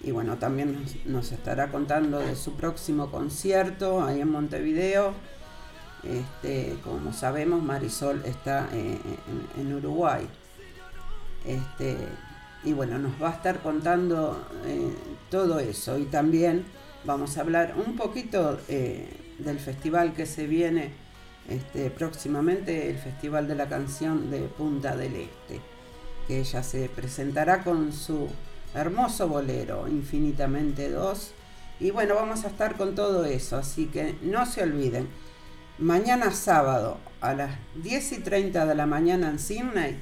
Y 0.00 0.10
bueno, 0.12 0.38
también 0.38 0.86
nos, 1.04 1.32
estará 1.32 1.70
contando 1.70 2.18
de 2.18 2.34
su 2.34 2.54
próximo 2.54 3.10
concierto 3.10 4.02
ahí 4.02 4.22
en 4.22 4.30
Montevideo. 4.30 5.12
Este, 6.02 6.78
como 6.82 7.12
sabemos, 7.12 7.62
Marisol 7.62 8.22
está 8.24 8.70
eh, 8.72 8.98
en, 9.56 9.66
en 9.66 9.74
Uruguay. 9.74 10.26
Este, 11.44 11.96
y 12.64 12.72
bueno, 12.72 12.98
nos 12.98 13.20
va 13.22 13.30
a 13.30 13.32
estar 13.32 13.60
contando 13.60 14.44
eh, 14.66 14.92
todo 15.30 15.58
eso. 15.60 15.98
Y 15.98 16.04
también 16.04 16.64
vamos 17.04 17.38
a 17.38 17.42
hablar 17.42 17.74
un 17.84 17.96
poquito 17.96 18.58
eh, 18.68 19.08
del 19.38 19.58
festival 19.58 20.12
que 20.14 20.26
se 20.26 20.46
viene 20.46 20.92
este, 21.48 21.90
próximamente, 21.90 22.90
el 22.90 22.98
Festival 22.98 23.48
de 23.48 23.54
la 23.54 23.68
Canción 23.68 24.30
de 24.30 24.40
Punta 24.40 24.96
del 24.96 25.16
Este, 25.16 25.60
que 26.26 26.40
ella 26.40 26.62
se 26.62 26.88
presentará 26.90 27.64
con 27.64 27.92
su 27.92 28.28
hermoso 28.74 29.28
bolero, 29.28 29.88
Infinitamente 29.88 30.90
2. 30.90 31.32
Y 31.80 31.90
bueno, 31.90 32.16
vamos 32.16 32.44
a 32.44 32.48
estar 32.48 32.76
con 32.76 32.94
todo 32.94 33.24
eso, 33.24 33.56
así 33.56 33.86
que 33.86 34.16
no 34.22 34.44
se 34.44 34.62
olviden. 34.62 35.08
Mañana 35.78 36.32
sábado 36.32 36.98
a 37.20 37.34
las 37.34 37.56
10 37.76 38.12
y 38.12 38.18
30 38.18 38.66
de 38.66 38.74
la 38.74 38.86
mañana 38.86 39.30
en 39.30 39.38
Sydney 39.38 39.96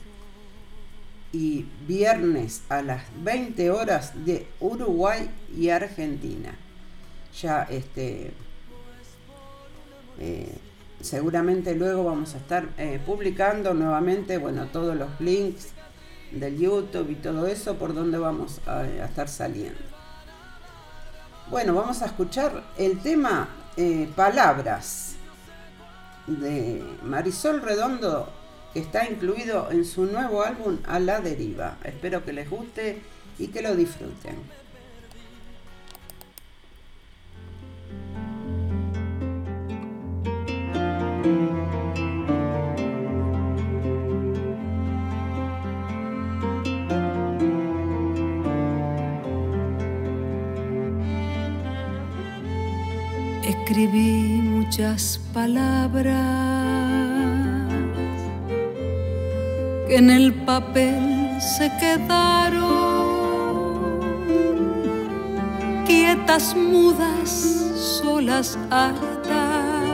y 1.32 1.66
viernes 1.86 2.62
a 2.68 2.82
las 2.82 3.02
20 3.22 3.70
horas 3.70 4.24
de 4.24 4.46
Uruguay 4.60 5.28
y 5.56 5.70
Argentina. 5.70 6.54
Ya 7.40 7.64
este 7.64 8.32
eh, 10.18 10.58
seguramente 11.00 11.74
luego 11.74 12.04
vamos 12.04 12.34
a 12.34 12.38
estar 12.38 12.68
eh, 12.78 13.00
publicando 13.04 13.74
nuevamente 13.74 14.38
bueno 14.38 14.66
todos 14.68 14.96
los 14.96 15.20
links 15.20 15.68
del 16.32 16.58
YouTube 16.58 17.10
y 17.10 17.14
todo 17.16 17.46
eso 17.46 17.76
por 17.76 17.94
donde 17.94 18.18
vamos 18.18 18.60
a, 18.66 18.84
estar 18.86 19.28
saliendo. 19.28 19.78
Bueno, 21.50 21.74
vamos 21.74 22.02
a 22.02 22.06
escuchar 22.06 22.64
el 22.76 23.00
tema 23.00 23.48
eh, 23.76 24.10
Palabras 24.16 25.14
de 26.26 26.82
Marisol 27.04 27.62
Redondo 27.62 28.32
que 28.76 28.82
está 28.82 29.08
incluido 29.08 29.70
en 29.70 29.86
su 29.86 30.04
nuevo 30.04 30.42
álbum 30.42 30.76
A 30.86 30.98
la 30.98 31.22
Deriva. 31.22 31.78
Espero 31.82 32.22
que 32.26 32.34
les 32.34 32.50
guste 32.50 33.00
y 33.38 33.46
que 33.46 33.62
lo 33.62 33.74
disfruten. 33.74 34.36
Escribí 53.42 54.42
muchas 54.42 55.18
palabras 55.32 56.55
que 59.86 59.96
en 59.96 60.10
el 60.10 60.34
papel 60.34 61.40
se 61.40 61.70
quedaron 61.78 62.66
quietas, 65.86 66.56
mudas, 66.56 67.30
solas, 68.00 68.58
hartas, 68.70 69.86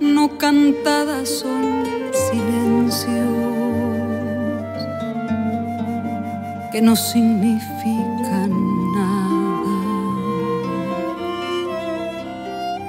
no 0.00 0.36
cantadas 0.38 1.28
son 1.28 1.84
silencios 2.12 3.46
que 6.72 6.82
no 6.82 6.94
significan 6.94 8.50
nada, 8.94 9.78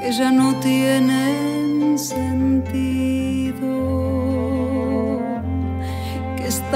que 0.01 0.11
ya 0.11 0.29
no 0.31 0.55
tienen 0.59 1.97
sentido, 1.97 3.67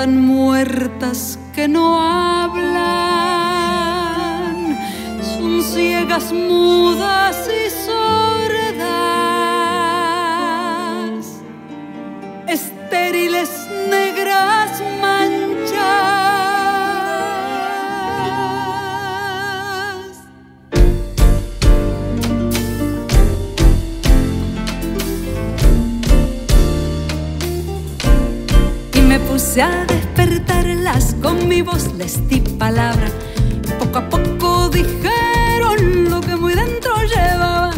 muertas, 0.09 1.37
que 1.53 1.67
no 1.67 2.01
hablan, 2.01 2.65
son 5.21 5.61
ciegas, 5.61 6.33
mudas 6.33 7.47
y 7.47 7.69
sordas, 7.85 8.81
estériles, 12.47 13.67
negras 13.89 14.81
manchas. 14.99 16.21
y 28.93 29.01
me 29.01 29.19
puse 29.19 29.61
a 29.61 29.90
con 31.21 31.47
mi 31.47 31.62
voz 31.62 31.93
les 31.97 32.27
di 32.27 32.39
palabra. 32.39 33.07
Poco 33.79 33.99
a 33.99 34.10
poco 34.10 34.69
dijeron 34.69 36.10
lo 36.10 36.21
que 36.21 36.36
muy 36.36 36.53
dentro 36.53 36.93
llevaban 37.03 37.73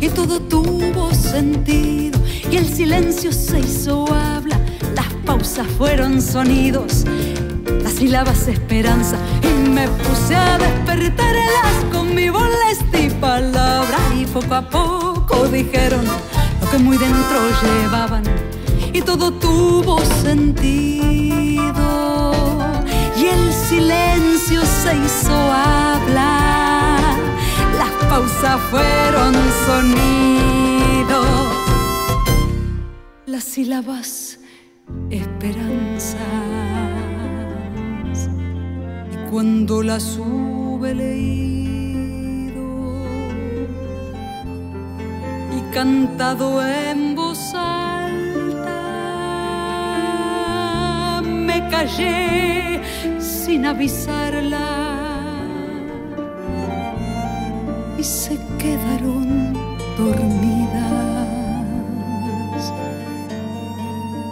y 0.00 0.08
todo 0.08 0.40
tuvo 0.40 1.12
sentido. 1.14 2.18
Y 2.50 2.56
el 2.56 2.66
silencio 2.66 3.32
se 3.32 3.60
hizo 3.60 4.06
habla. 4.12 4.58
Las 4.94 5.12
pausas 5.24 5.66
fueron 5.78 6.20
sonidos. 6.20 7.04
Las 7.82 7.94
sílabas 7.94 8.48
esperanza. 8.48 9.16
Y 9.42 9.68
me 9.68 9.86
puse 9.88 10.34
a 10.34 10.58
despertarlas. 10.58 11.84
Con 11.92 12.14
mi 12.14 12.28
voz 12.30 12.48
les 12.66 12.78
di 12.92 13.14
palabra. 13.20 13.98
Y 14.18 14.26
poco 14.26 14.54
a 14.54 14.68
poco 14.68 15.48
dijeron 15.48 16.04
lo 16.60 16.70
que 16.70 16.78
muy 16.78 16.96
dentro 16.96 17.38
llevaban. 17.62 18.22
Y 18.92 19.02
todo 19.02 19.32
tuvo 19.32 20.00
sentido 20.22 21.49
silencio 23.70 24.60
se 24.82 24.96
hizo 24.96 25.32
hablar. 25.32 27.16
Las 27.78 27.92
pausas 28.10 28.60
fueron 28.70 29.34
sonidos. 29.66 31.26
Las 33.26 33.44
sílabas 33.44 34.40
esperanzas. 35.10 36.18
Y 39.12 39.16
cuando 39.30 39.82
las 39.84 40.18
hube 40.18 40.94
leído 40.94 42.68
y 45.56 45.60
cantado 45.72 46.46
en 46.66 47.14
voz 47.14 47.54
alta 47.54 48.80
me 51.22 51.58
callé 51.68 52.59
sin 53.50 53.66
avisarla. 53.66 54.68
Y 57.98 58.04
se 58.04 58.38
quedaron 58.60 59.54
dormidas 59.98 61.26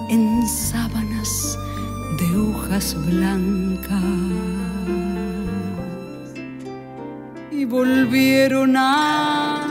en 0.09 0.23
sábanas 0.47 1.59
de 2.19 2.27
hojas 2.45 2.97
blancas. 3.07 4.05
Y 7.51 7.65
volvieron 7.65 8.77
a 8.77 9.68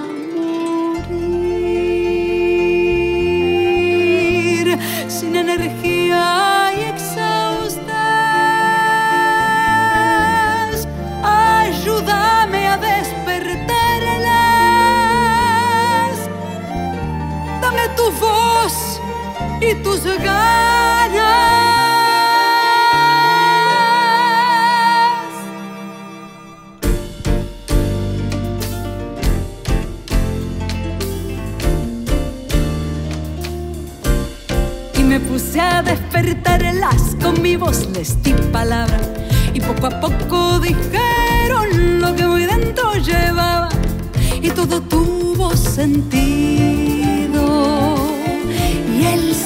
tus 19.83 20.03
ganas. 20.03 20.57
y 34.97 35.03
me 35.03 35.19
puse 35.19 35.59
a 35.59 35.81
despertarlas 35.81 37.15
con 37.21 37.41
mi 37.41 37.55
voz 37.55 37.87
les 37.93 38.21
di 38.23 38.33
palabra. 38.51 38.99
Y 39.53 39.59
poco 39.59 39.87
a 39.87 39.99
poco 39.99 40.59
dijeron 40.59 41.99
lo 41.99 42.15
que 42.15 42.25
muy 42.25 42.45
dentro 42.45 42.93
llevaba. 42.95 43.69
Y 44.41 44.49
todo 44.49 44.81
tuvo 44.81 45.55
sentido 45.55 46.96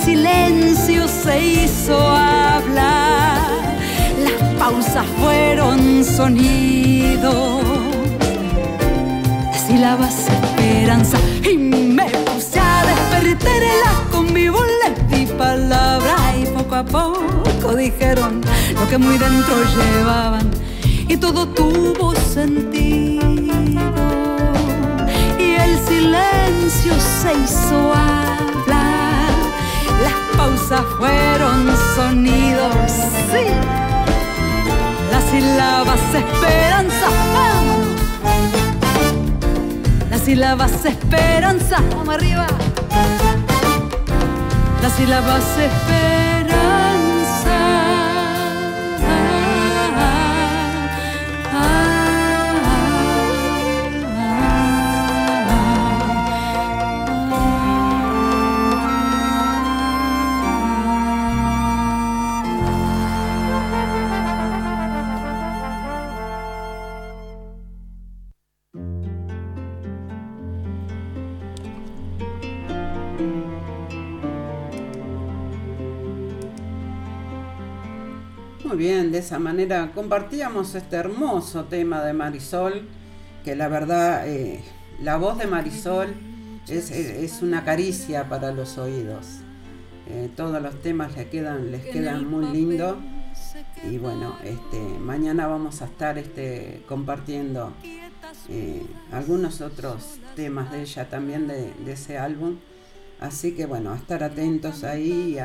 silencio 0.04 1.08
se 1.08 1.40
hizo 1.40 2.00
hablar. 2.00 3.42
Las 4.24 4.54
pausas 4.60 5.06
fueron 5.20 6.04
sonidos 6.04 7.64
las 9.52 9.62
sílabas 9.68 10.28
esperanza 10.28 11.18
y 11.50 11.58
me 11.58 12.06
puse 12.06 12.60
a 12.60 12.84
despertarla 12.86 13.94
con 14.12 14.32
mi 14.34 14.46
les 14.46 15.10
di 15.10 15.26
palabra 15.34 16.16
y 16.42 16.46
poco 16.48 16.76
a 16.76 16.84
poco 16.84 17.76
dijeron 17.76 18.42
lo 18.76 18.88
que 18.90 18.98
muy 18.98 19.18
dentro 19.18 19.56
llevaban 19.76 20.50
y 21.08 21.18
todo 21.18 21.48
tuvo 21.48 22.16
sentido. 22.16 23.30
Y 25.40 25.56
el 25.66 25.78
silencio 25.88 26.94
se 27.22 27.34
hizo 27.34 27.94
hablar 27.94 28.31
pausas 30.42 30.82
fueron 30.98 31.68
sonidos 31.96 32.92
sí 33.32 33.46
las 35.12 35.24
sílabas 35.30 36.00
esperanza 36.16 37.08
¡vamos! 37.36 37.88
Las 40.10 40.22
sílabas 40.22 40.86
esperanza, 40.86 41.78
vamos 41.96 42.16
arriba. 42.16 42.46
Las 44.82 44.94
sílabas 44.94 45.44
esperanza. 45.58 46.41
Esa 79.22 79.40
manera 79.40 79.92
compartíamos 79.94 80.76
este 80.76 80.98
hermoso 80.98 81.66
tema 81.66 82.04
de 82.04 82.14
Marisol, 82.14 82.88
que 83.44 83.56
la 83.56 83.68
verdad, 83.68 84.28
eh, 84.28 84.62
la 85.00 85.18
voz 85.18 85.38
de 85.38 85.48
Marisol 85.48 86.14
es, 86.68 86.92
es 86.92 87.42
una 87.42 87.64
caricia 87.64 88.30
para 88.30 88.52
los 88.52 88.78
oídos. 88.78 89.42
Eh, 90.14 90.30
todos 90.36 90.62
los 90.62 90.82
temas 90.82 91.16
le 91.16 91.30
quedan, 91.30 91.72
les 91.72 91.86
quedan 91.86 92.30
muy 92.30 92.46
lindos. 92.48 92.98
Y 93.90 93.98
bueno, 93.98 94.36
este, 94.44 94.80
mañana 95.00 95.48
vamos 95.48 95.82
a 95.82 95.86
estar 95.86 96.18
este, 96.18 96.84
compartiendo 96.88 97.74
eh, 98.50 98.86
algunos 99.12 99.62
otros 99.62 100.20
temas 100.36 100.72
de 100.72 100.82
ella 100.82 101.10
también 101.10 101.48
de, 101.48 101.72
ese 101.88 102.18
álbum. 102.18 102.58
Así 103.20 103.54
que 103.54 103.66
bueno, 103.66 103.94
a 103.94 103.96
estar 103.96 104.24
atentos 104.24 104.84
ahí 104.84 105.38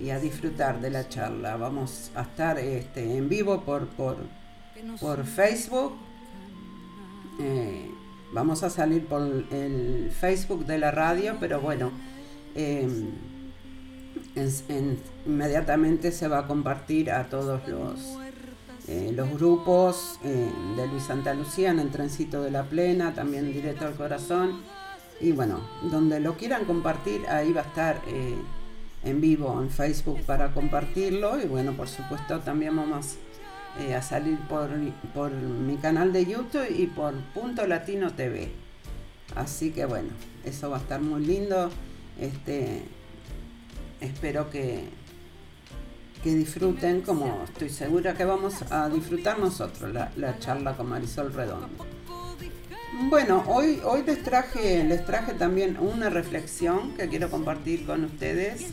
y 0.00 0.10
a, 0.10 0.18
disfrutar 0.18 0.80
de 0.80 0.90
la 0.90 1.08
charla. 1.08 1.56
Vamos 1.56 2.10
a 2.14 2.22
estar 2.22 2.58
este, 2.58 3.16
en 3.16 3.28
vivo 3.28 3.62
por, 3.62 3.88
por, 3.88 4.16
por 5.00 5.24
Facebook. 5.24 5.96
Eh, 7.40 7.90
vamos 8.32 8.62
a 8.62 8.70
salir 8.70 9.06
por 9.06 9.22
el 9.22 10.10
Facebook 10.10 10.66
de 10.66 10.78
la 10.78 10.90
radio, 10.90 11.36
pero 11.40 11.60
bueno, 11.60 11.92
em, 12.54 13.12
inmediatamente 15.26 16.12
se 16.12 16.28
va 16.28 16.40
a 16.40 16.46
compartir 16.46 17.10
a 17.10 17.28
todos 17.28 17.66
los 17.68 18.18
eh, 18.88 19.12
los 19.14 19.30
grupos 19.30 20.18
eh, 20.24 20.50
de 20.74 20.86
Luis 20.86 21.02
Santa 21.02 21.34
Lucía 21.34 21.70
en 21.70 21.78
el 21.78 21.90
Trencito 21.90 22.42
de 22.42 22.50
la 22.50 22.64
Plena, 22.64 23.12
también 23.12 23.52
directo 23.52 23.86
al 23.86 23.94
corazón. 23.94 24.62
Y 25.20 25.32
bueno, 25.32 25.60
donde 25.90 26.20
lo 26.20 26.36
quieran 26.38 26.64
compartir, 26.64 27.26
ahí 27.28 27.52
va 27.52 27.60
a 27.60 27.64
estar 27.64 28.00
eh, 28.06 28.36
en 29.08 29.20
vivo 29.20 29.60
en 29.60 29.70
Facebook 29.70 30.20
para 30.24 30.52
compartirlo. 30.52 31.40
Y 31.40 31.46
bueno, 31.46 31.72
por 31.72 31.88
supuesto 31.88 32.40
también 32.40 32.76
vamos 32.76 33.16
a 33.94 34.02
salir 34.02 34.38
por, 34.48 34.70
por 35.14 35.30
mi 35.30 35.76
canal 35.76 36.12
de 36.12 36.26
YouTube 36.26 36.66
y 36.70 36.86
por 36.86 37.14
Punto 37.34 37.66
Latino 37.66 38.12
TV. 38.12 38.50
Así 39.34 39.70
que 39.70 39.84
bueno, 39.84 40.08
eso 40.44 40.70
va 40.70 40.78
a 40.78 40.80
estar 40.80 41.00
muy 41.00 41.24
lindo. 41.24 41.70
Este, 42.18 42.82
espero 44.00 44.50
que, 44.50 44.84
que 46.22 46.34
disfruten, 46.34 47.02
como 47.02 47.44
estoy 47.44 47.70
segura 47.70 48.14
que 48.14 48.24
vamos 48.24 48.54
a 48.70 48.88
disfrutar 48.88 49.38
nosotros, 49.38 49.92
la, 49.92 50.38
charla 50.38 50.76
con 50.76 50.88
Marisol 50.88 51.32
Redondo. 51.32 51.68
Bueno, 53.10 53.44
hoy, 53.46 53.80
hoy 53.84 54.02
les, 54.04 54.22
traje, 54.24 54.82
les 54.82 55.04
traje 55.04 55.34
también 55.34 55.78
una 55.78 56.10
reflexión 56.10 56.94
que 56.94 57.08
quiero 57.08 57.30
compartir 57.30 57.86
con 57.86 58.04
ustedes. 58.04 58.66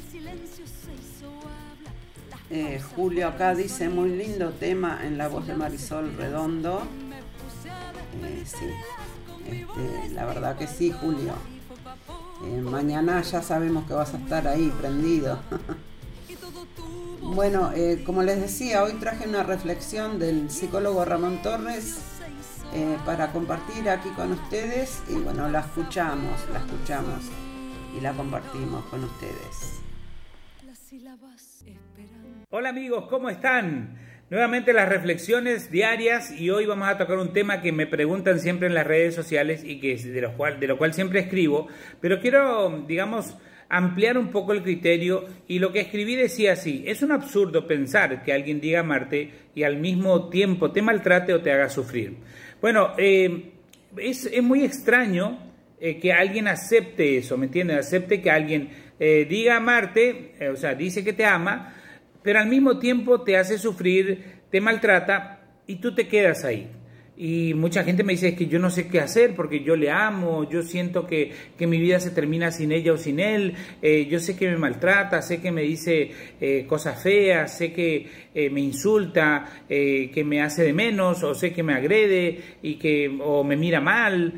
Eh, 2.52 2.80
Julio 2.96 3.28
acá 3.28 3.56
dice, 3.56 3.90
muy 3.90 4.10
lindo 4.10 4.52
tema 4.52 5.00
en 5.04 5.18
la 5.18 5.28
voz 5.28 5.48
de 5.48 5.56
Marisol 5.56 6.16
Redondo. 6.16 6.84
Eh, 8.24 8.44
sí, 8.46 8.66
este, 9.48 10.14
la 10.14 10.26
verdad 10.26 10.56
que 10.56 10.68
sí, 10.68 10.92
Julio. 10.92 11.34
Eh, 12.46 12.62
mañana 12.62 13.22
ya 13.24 13.42
sabemos 13.42 13.88
que 13.88 13.94
vas 13.94 14.14
a 14.14 14.18
estar 14.18 14.48
ahí 14.48 14.72
prendido. 14.80 15.40
Bueno, 17.22 17.72
como 18.06 18.22
les 18.22 18.40
decía, 18.40 18.84
hoy 18.84 18.94
traje 18.94 19.28
una 19.28 19.42
reflexión 19.42 20.20
del 20.20 20.52
psicólogo 20.52 21.04
Ramón 21.04 21.42
Torres 21.42 21.98
para 23.04 23.32
compartir 23.32 23.90
aquí 23.90 24.10
con 24.10 24.32
ustedes 24.32 25.02
y 25.10 25.16
bueno, 25.16 25.50
la 25.50 25.62
escuchamos, 25.62 26.40
la 26.54 26.60
escuchamos 26.60 27.24
y 27.98 28.02
la 28.02 28.14
compartimos 28.14 28.86
con 28.86 29.04
ustedes. 29.04 29.82
Hola 32.58 32.70
amigos, 32.70 33.08
¿cómo 33.10 33.30
están? 33.30 33.98
Nuevamente 34.30 34.72
las 34.72 34.88
reflexiones 34.88 35.70
diarias 35.70 36.32
y 36.32 36.52
hoy 36.52 36.66
vamos 36.66 36.88
a 36.88 36.98
tocar 36.98 37.18
un 37.18 37.34
tema 37.34 37.62
que 37.62 37.74
me 37.74 37.86
preguntan 37.86 38.40
siempre 38.40 38.70
en 38.70 38.74
las 38.74 38.88
redes 38.88 39.14
sociales 39.14 39.62
y 39.66 39.82
que 39.82 39.98
de 39.98 40.22
lo 40.22 40.78
cual, 40.78 40.94
siempre 40.94 41.20
escribo, 41.20 41.68
pero 42.00 42.22
quiero, 42.22 42.86
digamos, 42.88 43.36
ampliar 43.68 44.18
un 44.18 44.30
poco 44.32 44.54
el 44.54 44.64
criterio 44.64 45.26
y 45.50 45.60
lo 45.60 45.74
que 45.74 45.82
escribí 45.82 46.16
decía 46.16 46.54
así, 46.54 46.86
es 46.88 47.02
un 47.02 47.12
absurdo 47.12 47.68
pensar 47.68 48.24
que 48.24 48.32
alguien 48.32 48.62
diga 48.62 48.80
amarte 48.80 49.32
y 49.54 49.64
al 49.64 49.76
mismo 49.76 50.30
tiempo 50.30 50.72
te 50.72 50.82
maltrate 50.82 51.34
o 51.34 51.42
te 51.42 51.52
haga 51.52 51.68
sufrir. 51.68 52.16
Bueno, 52.62 52.94
eh, 52.98 53.52
es, 53.98 54.32
muy 54.42 54.64
extraño 54.64 55.40
eh, 55.78 56.00
que 56.00 56.14
alguien 56.14 56.48
acepte 56.48 57.18
eso, 57.18 57.38
¿me 57.38 57.48
entiendes? 57.48 57.80
Acepte 57.80 58.22
que 58.22 58.32
alguien 58.32 58.70
eh, 58.98 59.28
diga 59.30 59.58
amarte, 59.58 60.36
o 60.50 60.56
sea, 60.56 60.74
dice 60.74 61.04
que 61.04 61.12
te 61.12 61.26
ama, 61.26 61.75
pero 62.26 62.40
al 62.40 62.48
mismo 62.48 62.80
tiempo 62.80 63.22
te 63.22 63.38
hace 63.38 63.60
sufrir, 63.60 64.42
te 64.50 64.60
maltrata 64.60 65.62
y 65.68 65.76
tú 65.76 65.94
te 65.94 66.08
quedas 66.08 66.44
ahí. 66.44 66.72
Y 67.18 67.54
mucha 67.54 67.86
gente 67.86 68.04
me 68.04 68.12
dice 68.12 68.30
es 68.30 68.36
que 68.36 68.48
yo 68.48 68.60
no 68.60 68.70
sé 68.70 68.90
qué 68.90 69.00
hacer 69.00 69.36
porque 69.36 69.64
yo 69.64 69.78
le 69.78 69.90
amo, 69.90 70.50
yo 70.50 70.62
siento 70.64 71.08
que, 71.08 71.32
mi 71.60 71.80
vida 71.80 72.00
se 72.00 72.12
termina 72.12 72.52
sin 72.52 72.74
ella 72.74 72.92
o 72.92 72.98
sin 72.98 73.22
él, 73.22 73.54
eh, 73.82 74.06
yo 74.10 74.20
sé 74.20 74.36
que 74.36 74.50
me 74.50 74.58
maltrata, 74.58 75.22
sé 75.22 75.42
que 75.42 75.52
me 75.52 75.62
dice 75.62 76.12
eh, 76.42 76.66
cosas 76.68 77.02
feas, 77.02 77.58
sé 77.58 77.72
que 77.72 78.06
eh, 78.34 78.50
me 78.50 78.60
insulta, 78.60 79.46
que 79.68 80.24
me 80.26 80.42
hace 80.42 80.64
de 80.64 80.74
menos, 80.74 81.24
o 81.24 81.34
sé 81.34 81.54
que 81.54 81.64
me 81.64 81.74
agrede 81.74 82.38
y 82.62 82.76
que 82.76 83.18
o 83.22 83.44
me 83.44 83.56
mira 83.56 83.80
mal, 83.80 84.34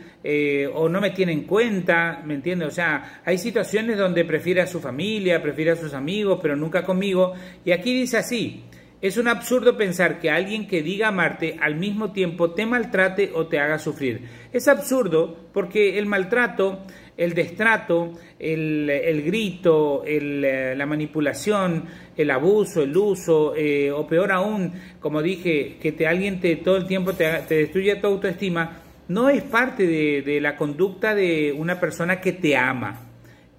o 0.74 0.90
no 0.90 1.02
me 1.02 1.10
tiene 1.12 1.32
en 1.32 1.44
cuenta, 1.44 2.22
¿me 2.26 2.36
entiendes? 2.36 2.68
O 2.68 2.72
sea, 2.72 3.22
hay 3.26 3.38
situaciones 3.38 3.98
donde 3.98 4.24
prefiere 4.24 4.62
a 4.62 4.68
su 4.68 4.80
familia, 4.80 5.42
prefiere 5.42 5.72
a 5.72 5.76
sus 5.76 5.94
amigos, 5.94 6.40
pero 6.42 6.56
nunca 6.56 6.84
conmigo. 6.84 7.34
Y 7.66 7.72
aquí 7.72 7.94
dice 7.94 8.18
así, 8.18 8.64
es 9.02 9.18
un 9.18 9.28
absurdo 9.28 9.78
pensar 9.78 10.20
que 10.20 10.32
alguien 10.32 10.68
que 10.68 10.82
diga 10.82 11.10
amarte 11.10 11.58
al 11.62 11.76
mismo 11.76 12.12
tiempo 12.12 12.52
te 12.52 12.66
maltrate 12.66 13.32
o 13.34 13.46
te 13.46 13.60
haga 13.60 13.78
sufrir. 13.78 14.22
Es 14.52 14.68
absurdo 14.68 15.38
porque 15.54 16.00
el 16.00 16.08
maltrato, 16.08 16.80
el 17.16 17.34
destrato, 17.34 18.14
el, 18.40 19.24
grito, 19.24 20.04
la 20.08 20.86
manipulación, 20.88 21.86
el 22.16 22.32
abuso, 22.32 22.82
el 22.82 22.98
uso, 22.98 23.56
eh, 23.56 23.92
o 23.92 24.08
peor 24.08 24.32
aún, 24.32 24.74
como 25.00 25.22
dije, 25.22 25.78
que 25.80 26.08
alguien 26.08 26.40
te, 26.40 26.56
todo 26.56 26.78
el 26.78 26.88
tiempo 26.88 27.14
te, 27.14 27.26
te 27.48 27.56
destruye 27.56 27.98
tu 27.98 28.08
autoestima, 28.08 28.82
no 29.10 29.30
es 29.30 29.44
parte 29.44 29.86
de, 29.86 30.24
de 30.24 30.42
la 30.42 30.58
conducta 30.58 31.14
de 31.14 31.54
una 31.56 31.80
persona 31.80 32.20
que 32.20 32.34
te 32.34 32.58
ama. 32.58 33.08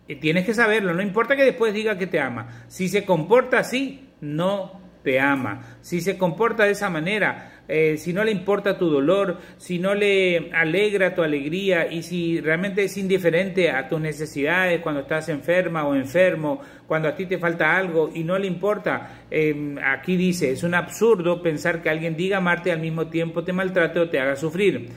Eh, 0.09 0.17
tienes 0.17 0.45
que 0.45 0.55
saberlo, 0.55 0.95
no 0.95 1.03
importa 1.03 1.37
que 1.37 1.45
después 1.45 1.73
diga 1.73 1.97
que 1.97 2.09
te 2.09 2.19
ama. 2.19 2.65
Si 2.67 2.89
se 2.89 3.05
comporta 3.05 3.61
así, 3.61 4.09
no 4.21 4.88
te 5.09 5.19
ama, 5.19 5.79
si 5.81 6.03
se 6.03 6.19
comporta 6.19 6.65
de 6.65 6.73
esa 6.73 6.91
manera, 6.91 7.63
eh, 7.67 7.97
si 7.97 8.13
no 8.13 8.23
le 8.25 8.31
importa 8.31 8.77
tu 8.77 8.91
dolor, 8.91 9.39
si 9.57 9.79
no 9.79 9.95
le 9.95 10.51
alegra 10.53 11.15
tu 11.15 11.23
alegría 11.23 11.91
y 11.91 12.03
si 12.03 12.43
realmente 12.43 12.85
es 12.85 12.99
indiferente 12.99 13.71
a 13.71 13.89
tus 13.89 13.99
necesidades 14.03 14.83
cuando 14.83 15.01
estás 15.01 15.31
enferma 15.31 15.87
o 15.87 15.95
enfermo, 15.95 16.61
cuando 16.87 17.09
a 17.09 17.15
ti 17.15 17.25
te 17.25 17.39
falta 17.39 17.75
algo 17.75 18.11
y 18.15 18.23
no 18.23 18.39
le 18.39 18.47
importa, 18.47 19.25
em, 19.31 19.79
aquí 19.79 20.19
dice, 20.19 20.51
es 20.51 20.63
un 20.63 20.75
absurdo 20.75 21.41
pensar 21.41 21.81
que 21.81 21.89
alguien 21.89 22.15
diga 22.15 22.37
amarte 22.37 22.71
al 22.71 22.81
mismo 22.81 23.07
tiempo 23.07 23.45
te 23.45 23.55
maltrate 23.55 24.01
o 24.01 24.11
te 24.11 24.21
haga 24.21 24.37
sufrir. 24.37 24.91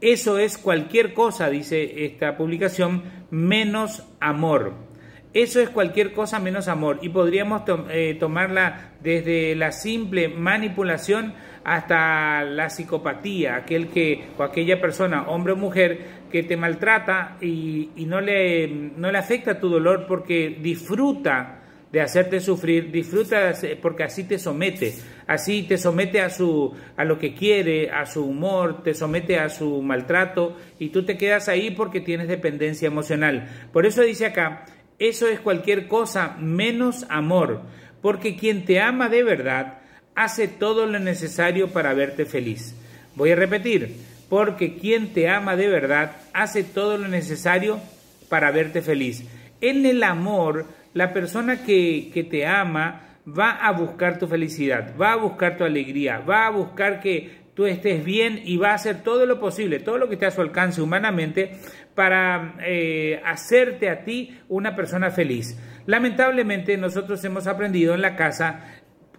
Eso 0.00 0.38
es 0.38 0.56
cualquier 0.56 1.14
cosa, 1.14 1.50
dice 1.50 2.04
esta 2.04 2.36
publicación, 2.36 3.02
menos 3.32 4.06
amor. 4.20 4.87
Eso 5.34 5.60
es 5.60 5.68
cualquier 5.68 6.12
cosa 6.12 6.38
menos 6.38 6.68
amor. 6.68 6.98
Y 7.02 7.10
podríamos 7.10 7.62
eh, 7.90 8.16
tomarla 8.18 8.92
desde 9.02 9.54
la 9.54 9.72
simple 9.72 10.28
manipulación 10.28 11.34
hasta 11.64 12.44
la 12.44 12.70
psicopatía, 12.70 13.56
aquel 13.56 13.88
que 13.88 14.24
o 14.38 14.42
aquella 14.42 14.80
persona, 14.80 15.28
hombre 15.28 15.52
o 15.52 15.56
mujer, 15.56 16.18
que 16.30 16.42
te 16.42 16.56
maltrata 16.56 17.36
y, 17.40 17.90
no, 18.06 18.20
le, 18.20 18.68
no 18.68 19.10
le 19.10 19.18
afecta 19.18 19.60
tu 19.60 19.68
dolor 19.68 20.06
porque 20.06 20.58
disfruta 20.60 21.58
de 21.92 22.00
hacerte 22.02 22.40
sufrir, 22.40 22.90
disfruta 22.90 23.52
porque 23.80 24.04
así 24.04 24.24
te 24.24 24.38
somete, 24.38 24.94
así 25.26 25.62
te 25.62 25.78
somete 25.78 26.20
a 26.20 26.28
su 26.28 26.74
a 26.96 27.04
lo 27.04 27.18
que 27.18 27.34
quiere, 27.34 27.90
a 27.90 28.04
su 28.04 28.26
humor, 28.26 28.82
te 28.82 28.92
somete 28.92 29.38
a 29.38 29.48
su 29.48 29.80
maltrato 29.80 30.56
y 30.78 30.90
tú 30.90 31.04
te 31.04 31.16
quedas 31.16 31.48
ahí 31.48 31.70
porque 31.70 32.00
tienes 32.00 32.28
dependencia 32.28 32.86
emocional. 32.86 33.48
Por 33.72 33.86
eso 33.86 34.02
dice 34.02 34.26
acá 34.26 34.66
eso 34.98 35.28
es 35.28 35.40
cualquier 35.40 35.86
cosa 35.86 36.36
menos 36.40 37.06
amor, 37.08 37.62
porque 38.02 38.36
quien 38.36 38.64
te 38.64 38.80
ama 38.80 39.08
de 39.08 39.22
verdad 39.22 39.78
hace 40.14 40.48
todo 40.48 40.86
lo 40.86 40.98
necesario 40.98 41.68
para 41.68 41.94
verte 41.94 42.24
feliz. 42.24 42.74
Voy 43.14 43.30
a 43.30 43.36
repetir, 43.36 43.96
porque 44.28 44.76
quien 44.76 45.12
te 45.12 45.28
ama 45.28 45.56
de 45.56 45.68
verdad 45.68 46.16
hace 46.32 46.64
todo 46.64 46.98
lo 46.98 47.08
necesario 47.08 47.80
para 48.28 48.50
verte 48.50 48.82
feliz. 48.82 49.24
En 49.60 49.86
el 49.86 50.02
amor, 50.02 50.66
la 50.94 51.12
persona 51.12 51.64
que, 51.64 52.10
que 52.12 52.24
te 52.24 52.46
ama 52.46 53.02
va 53.26 53.50
a 53.50 53.72
buscar 53.72 54.18
tu 54.18 54.26
felicidad, 54.26 54.94
va 55.00 55.12
a 55.12 55.16
buscar 55.16 55.56
tu 55.56 55.64
alegría, 55.64 56.18
va 56.18 56.46
a 56.46 56.50
buscar 56.50 57.00
que 57.00 57.38
tú 57.54 57.66
estés 57.66 58.04
bien 58.04 58.40
y 58.44 58.56
va 58.56 58.70
a 58.70 58.74
hacer 58.74 59.02
todo 59.02 59.26
lo 59.26 59.40
posible, 59.40 59.80
todo 59.80 59.98
lo 59.98 60.08
que 60.08 60.14
esté 60.14 60.26
a 60.26 60.30
su 60.30 60.40
alcance 60.40 60.80
humanamente 60.80 61.56
para 61.98 62.54
eh, 62.60 63.20
hacerte 63.24 63.90
a 63.90 64.04
ti 64.04 64.38
una 64.48 64.76
persona 64.76 65.10
feliz. 65.10 65.58
Lamentablemente 65.84 66.76
nosotros 66.76 67.24
hemos 67.24 67.48
aprendido 67.48 67.92
en 67.92 68.02
la 68.02 68.14
casa 68.14 68.60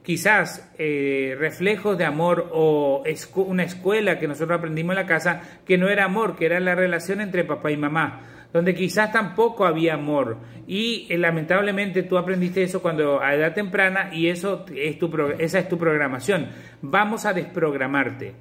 quizás 0.01 0.71
eh, 0.77 1.35
reflejos 1.37 1.97
de 1.97 2.05
amor 2.05 2.49
o 2.53 3.03
una 3.35 3.63
escuela 3.63 4.17
que 4.17 4.29
nosotros 4.29 4.57
aprendimos 4.57 4.93
en 4.93 5.01
la 5.01 5.05
casa 5.05 5.41
que 5.65 5.77
no 5.77 5.89
era 5.89 6.05
amor, 6.05 6.37
que 6.37 6.45
era 6.45 6.61
la 6.61 6.73
relación 6.73 7.19
entre 7.19 7.43
papá 7.43 7.69
y 7.69 7.75
mamá 7.75 8.21
donde 8.53 8.73
quizás 8.73 9.11
tampoco 9.11 9.65
había 9.65 9.95
amor. 9.95 10.37
Y 10.65 11.05
eh, 11.09 11.17
lamentablemente 11.17 12.03
tú 12.03 12.17
aprendiste 12.17 12.63
eso 12.63 12.81
cuando 12.81 13.21
a 13.21 13.35
edad 13.35 13.53
temprana 13.53 14.09
y 14.13 14.27
eso 14.27 14.65
es 14.73 14.97
tu, 14.97 15.11
esa 15.37 15.59
es 15.59 15.67
tu 15.67 15.77
programación. 15.77 16.47
Vamos 16.81 17.25
a 17.25 17.33
desprogramarte. 17.33 18.35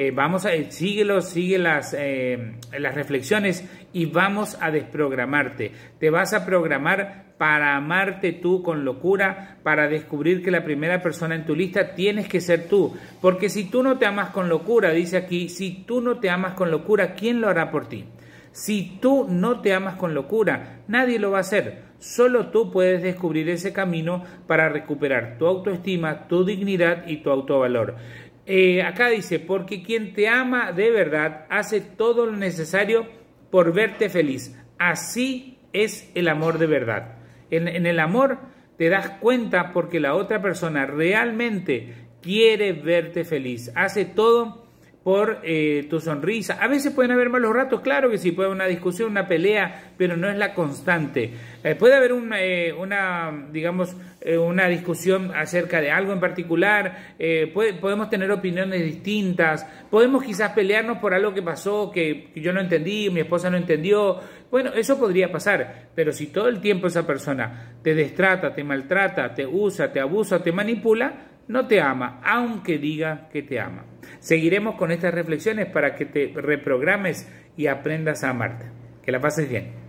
Eh, 0.00 0.12
vamos 0.12 0.46
a, 0.46 0.50
síguelo, 0.70 1.20
sigue 1.20 1.58
las, 1.58 1.92
eh, 1.98 2.52
las 2.78 2.94
reflexiones 2.94 3.68
y 3.92 4.06
vamos 4.06 4.56
a 4.60 4.70
desprogramarte. 4.70 5.72
Te 5.98 6.08
vas 6.08 6.34
a 6.34 6.46
programar 6.46 7.34
para 7.36 7.74
amarte 7.74 8.30
tú 8.30 8.62
con 8.62 8.84
locura, 8.84 9.56
para 9.64 9.88
descubrir 9.88 10.44
que 10.44 10.52
la 10.52 10.62
primera 10.62 11.02
persona 11.02 11.34
en 11.34 11.44
tu 11.44 11.56
lista 11.56 11.96
tienes 11.96 12.28
que 12.28 12.40
ser 12.40 12.68
tú. 12.68 12.96
Porque 13.20 13.48
si 13.48 13.64
tú 13.64 13.82
no 13.82 13.98
te 13.98 14.06
amas 14.06 14.30
con 14.30 14.48
locura, 14.48 14.92
dice 14.92 15.16
aquí, 15.16 15.48
si 15.48 15.82
tú 15.82 16.00
no 16.00 16.20
te 16.20 16.30
amas 16.30 16.54
con 16.54 16.70
locura, 16.70 17.14
¿quién 17.14 17.40
lo 17.40 17.48
hará 17.48 17.72
por 17.72 17.88
ti? 17.88 18.04
Si 18.52 18.98
tú 19.00 19.26
no 19.28 19.62
te 19.62 19.74
amas 19.74 19.96
con 19.96 20.14
locura, 20.14 20.80
nadie 20.86 21.18
lo 21.18 21.32
va 21.32 21.38
a 21.38 21.40
hacer. 21.40 21.88
Solo 21.98 22.50
tú 22.50 22.70
puedes 22.70 23.02
descubrir 23.02 23.48
ese 23.48 23.72
camino 23.72 24.22
para 24.46 24.68
recuperar 24.68 25.36
tu 25.38 25.46
autoestima, 25.46 26.28
tu 26.28 26.44
dignidad 26.44 27.08
y 27.08 27.16
tu 27.18 27.30
autovalor. 27.30 27.96
Eh, 28.50 28.82
acá 28.82 29.10
dice, 29.10 29.38
porque 29.38 29.82
quien 29.82 30.14
te 30.14 30.26
ama 30.26 30.72
de 30.72 30.90
verdad 30.90 31.44
hace 31.50 31.82
todo 31.82 32.24
lo 32.24 32.32
necesario 32.32 33.06
por 33.50 33.74
verte 33.74 34.08
feliz. 34.08 34.58
Así 34.78 35.58
es 35.74 36.10
el 36.14 36.28
amor 36.28 36.56
de 36.56 36.66
verdad. 36.66 37.18
En, 37.50 37.68
en 37.68 37.84
el 37.84 38.00
amor 38.00 38.38
te 38.78 38.88
das 38.88 39.10
cuenta 39.20 39.74
porque 39.74 40.00
la 40.00 40.14
otra 40.14 40.40
persona 40.40 40.86
realmente 40.86 41.92
quiere 42.22 42.72
verte 42.72 43.24
feliz. 43.24 43.70
Hace 43.74 44.06
todo 44.06 44.66
por 45.08 45.38
eh, 45.42 45.86
tu 45.88 46.00
sonrisa. 46.00 46.58
A 46.60 46.68
veces 46.68 46.92
pueden 46.92 47.12
haber 47.12 47.30
malos 47.30 47.54
ratos, 47.54 47.80
claro 47.80 48.10
que 48.10 48.18
sí, 48.18 48.32
puede 48.32 48.48
haber 48.48 48.56
una 48.56 48.66
discusión, 48.66 49.10
una 49.10 49.26
pelea, 49.26 49.92
pero 49.96 50.18
no 50.18 50.28
es 50.28 50.36
la 50.36 50.52
constante. 50.52 51.30
Eh, 51.64 51.74
puede 51.76 51.94
haber 51.94 52.12
una, 52.12 52.42
eh, 52.42 52.74
una 52.74 53.46
digamos, 53.50 53.96
una 54.38 54.68
discusión 54.68 55.32
acerca 55.34 55.80
de 55.80 55.90
algo 55.90 56.12
en 56.12 56.20
particular, 56.20 57.14
podemos 57.80 58.10
tener 58.10 58.30
opiniones 58.30 58.84
distintas, 58.84 59.64
podemos 59.90 60.22
quizás 60.22 60.52
pelearnos 60.52 60.98
por 60.98 61.14
algo 61.14 61.32
que 61.32 61.40
pasó, 61.40 61.90
que, 61.90 62.30
que 62.34 62.40
yo 62.42 62.52
no 62.52 62.60
entendí, 62.60 63.08
mi 63.08 63.20
esposa 63.20 63.48
no 63.48 63.56
entendió. 63.56 64.20
Bueno, 64.50 64.74
eso 64.74 64.98
podría 64.98 65.32
pasar, 65.32 65.88
pero 65.94 66.12
si 66.12 66.26
todo 66.26 66.48
el 66.48 66.60
tiempo 66.60 66.88
esa 66.88 67.06
persona 67.06 67.78
te 67.82 67.94
destrata, 67.94 68.54
te 68.54 68.62
maltrata, 68.62 69.32
te 69.32 69.46
usa, 69.46 69.90
te 69.90 70.00
abusa, 70.00 70.42
te 70.42 70.52
manipula, 70.52 71.14
no 71.46 71.66
te 71.66 71.80
ama, 71.80 72.20
aunque 72.22 72.76
diga 72.76 73.30
que 73.32 73.42
te 73.42 73.58
ama. 73.58 73.87
Seguiremos 74.20 74.76
con 74.76 74.90
estas 74.90 75.14
reflexiones 75.14 75.66
para 75.66 75.94
que 75.94 76.04
te 76.04 76.32
reprogrames 76.34 77.28
y 77.56 77.66
aprendas 77.66 78.24
a 78.24 78.30
amarte. 78.30 78.66
Que 79.02 79.12
la 79.12 79.20
pases 79.20 79.48
bien. 79.48 79.88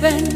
Ven, 0.00 0.35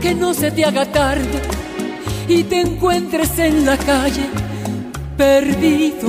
que 0.00 0.14
no 0.14 0.34
se 0.34 0.50
te 0.50 0.64
haga 0.64 0.86
tarde 0.86 1.42
y 2.28 2.44
te 2.44 2.60
encuentres 2.60 3.38
en 3.38 3.66
la 3.66 3.76
calle 3.76 4.26
perdido, 5.16 6.08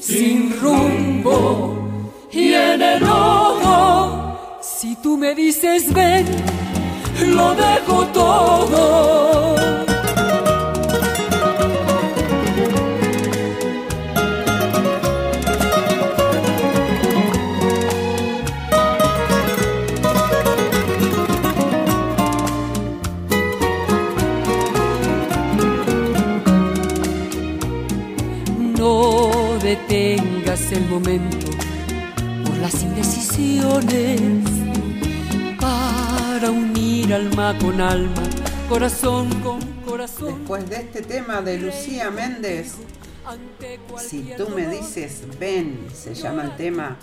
sin 0.00 0.58
rumbo 0.60 1.88
y 2.30 2.52
en 2.52 2.82
el 2.82 3.00
lodo. 3.00 4.58
Si 4.62 4.96
tú 4.96 5.16
me 5.16 5.34
dices 5.34 5.92
ven, 5.92 6.26
lo 7.34 7.54
dejo 7.54 8.06
todo. 8.08 9.63
El 30.72 30.86
momento 30.86 31.46
por 32.44 32.56
las 32.58 32.82
indecisiones 32.82 34.20
para 35.60 36.50
unir 36.50 37.12
alma 37.12 37.56
con 37.58 37.80
alma, 37.80 38.22
corazón 38.68 39.28
con 39.40 39.60
corazón. 39.86 40.38
Después 40.38 40.68
de 40.70 40.76
este 40.76 41.02
tema 41.02 41.42
de 41.42 41.58
Lucía 41.58 42.10
Méndez, 42.10 42.74
si 43.98 44.32
tú 44.36 44.48
me 44.50 44.68
dices 44.68 45.22
ven, 45.38 45.86
se 45.92 46.14
llama 46.14 46.44
el 46.44 46.56
tema. 46.56 46.98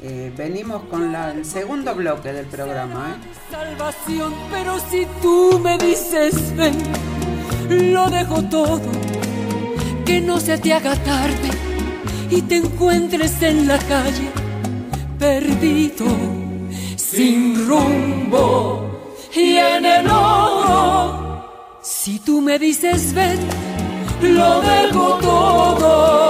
Eh, 0.00 0.32
venimos 0.36 0.82
con 0.84 1.12
la, 1.12 1.32
el 1.32 1.44
segundo 1.44 1.94
bloque 1.94 2.32
del 2.32 2.46
programa. 2.46 3.16
¿eh? 3.16 3.50
Salvación, 3.50 4.34
pero 4.50 4.78
si 4.90 5.06
tú 5.20 5.60
me 5.62 5.76
dices 5.78 6.56
ven, 6.56 6.78
lo 7.92 8.08
dejo 8.10 8.42
todo, 8.44 8.80
que 10.04 10.20
no 10.20 10.40
se 10.40 10.58
te 10.58 10.72
haga 10.72 10.96
tarde 10.96 11.71
y 12.34 12.40
te 12.40 12.56
encuentres 12.56 13.42
en 13.42 13.68
la 13.68 13.78
calle 13.78 14.30
perdido, 15.18 16.06
sin 16.96 17.68
rumbo 17.68 19.12
y 19.34 19.58
en 19.58 19.84
el 19.84 20.08
oro. 20.08 21.78
Si 21.82 22.20
tú 22.20 22.40
me 22.40 22.58
dices 22.58 23.12
ven, 23.12 23.38
lo 24.22 24.62
dejo 24.62 25.18
todo. 25.18 26.22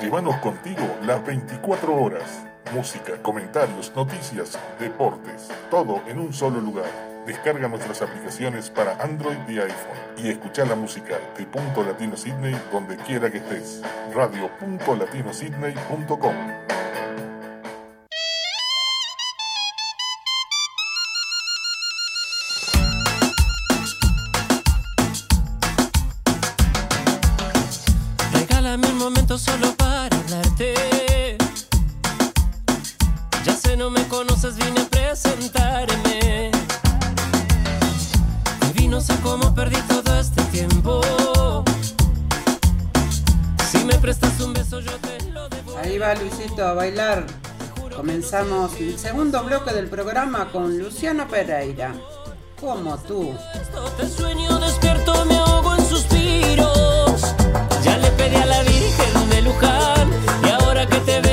Llévanos 0.00 0.36
contigo 0.36 0.96
las 1.04 1.22
24 1.26 1.94
horas. 1.94 2.46
Música, 2.74 3.20
comentarios, 3.20 3.92
noticias, 3.94 4.58
deportes, 4.80 5.48
todo 5.70 6.00
en 6.08 6.18
un 6.18 6.32
solo 6.32 6.58
lugar. 6.58 7.11
Descarga 7.26 7.68
nuestras 7.68 8.00
aplicaciones 8.02 8.70
para 8.70 8.96
Android 9.02 9.38
y 9.48 9.58
iPhone 9.58 9.98
y 10.16 10.30
escucha 10.30 10.64
la 10.64 10.74
música 10.74 11.18
de 11.38 11.46
Punto 11.46 11.84
Latino 11.84 12.16
Sydney 12.16 12.60
donde 12.72 12.96
quiera 12.96 13.30
que 13.30 13.38
estés. 13.38 13.80
Radio.latinosidney.com 14.14 16.34
Si 43.72 43.82
me 43.84 43.94
prestas 43.94 44.38
un 44.40 44.52
beso, 44.52 44.80
yo 44.80 44.92
te 44.98 45.30
lo 45.30 45.48
devuelvo. 45.48 45.80
Ahí 45.82 45.96
va 45.96 46.14
Luisito 46.14 46.62
a 46.66 46.74
bailar. 46.74 47.24
Comenzamos 47.96 48.78
el 48.78 48.98
segundo 48.98 49.42
bloque 49.44 49.72
del 49.72 49.88
programa 49.88 50.52
con 50.52 50.78
Luciano 50.78 51.26
Pereira. 51.26 51.94
Como 52.60 52.98
tú. 52.98 53.34
Te 53.96 54.06
sueño 54.06 54.58
despierto, 54.58 55.24
me 55.24 55.38
ahogo 55.38 55.74
en 55.74 55.86
suspiros. 55.86 57.34
Ya 57.82 57.96
le 57.96 58.10
pedí 58.10 58.36
a 58.36 58.44
la 58.44 58.62
Virgen 58.62 59.30
de 59.30 59.40
Luján 59.40 60.10
y 60.44 60.50
ahora 60.50 60.86
que 60.86 60.98
te 60.98 61.20
veo 61.22 61.31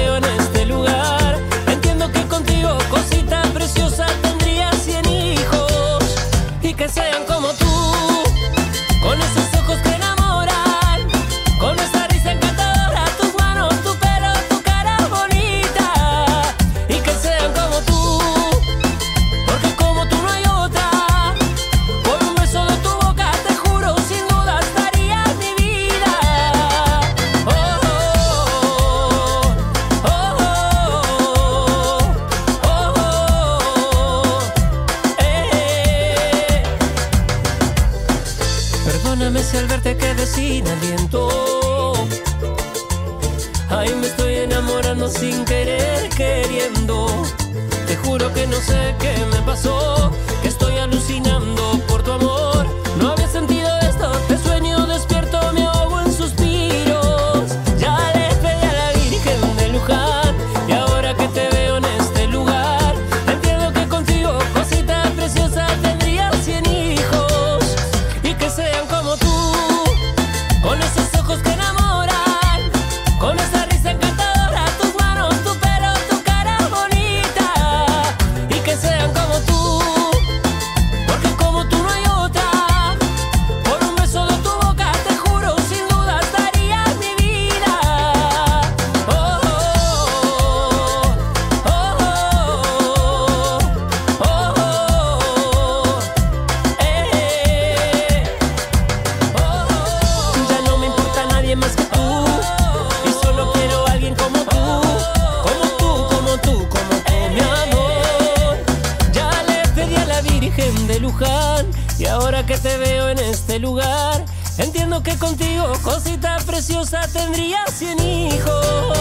Y 111.98 112.06
ahora 112.06 112.46
que 112.46 112.58
te 112.58 112.78
veo 112.78 113.10
en 113.10 113.18
este 113.20 113.58
lugar 113.60 114.24
Entiendo 114.58 115.02
que 115.02 115.18
contigo, 115.18 115.66
cosita 115.82 116.38
preciosa 116.46 117.02
Tendría 117.12 117.66
cien 117.68 118.00
hijos 118.00 118.96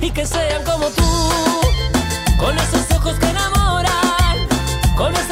Y 0.00 0.10
que 0.10 0.24
sean 0.26 0.64
como 0.64 0.86
tú 0.86 1.02
Con 2.38 2.56
esos 2.58 2.90
ojos 2.96 3.18
que 3.18 3.26
enamoran 3.28 4.48
Con 4.96 5.14
esa 5.14 5.31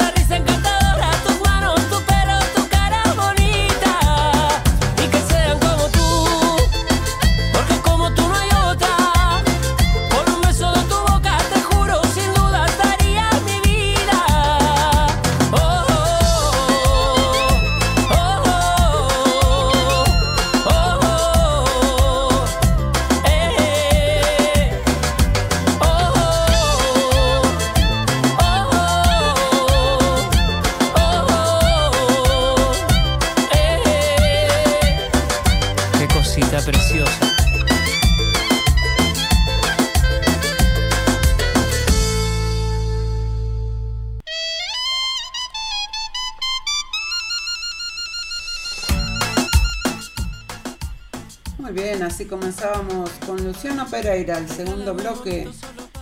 Luciano 53.63 53.87
Pereira, 53.87 54.39
el 54.39 54.49
segundo 54.49 54.95
bloque 54.95 55.47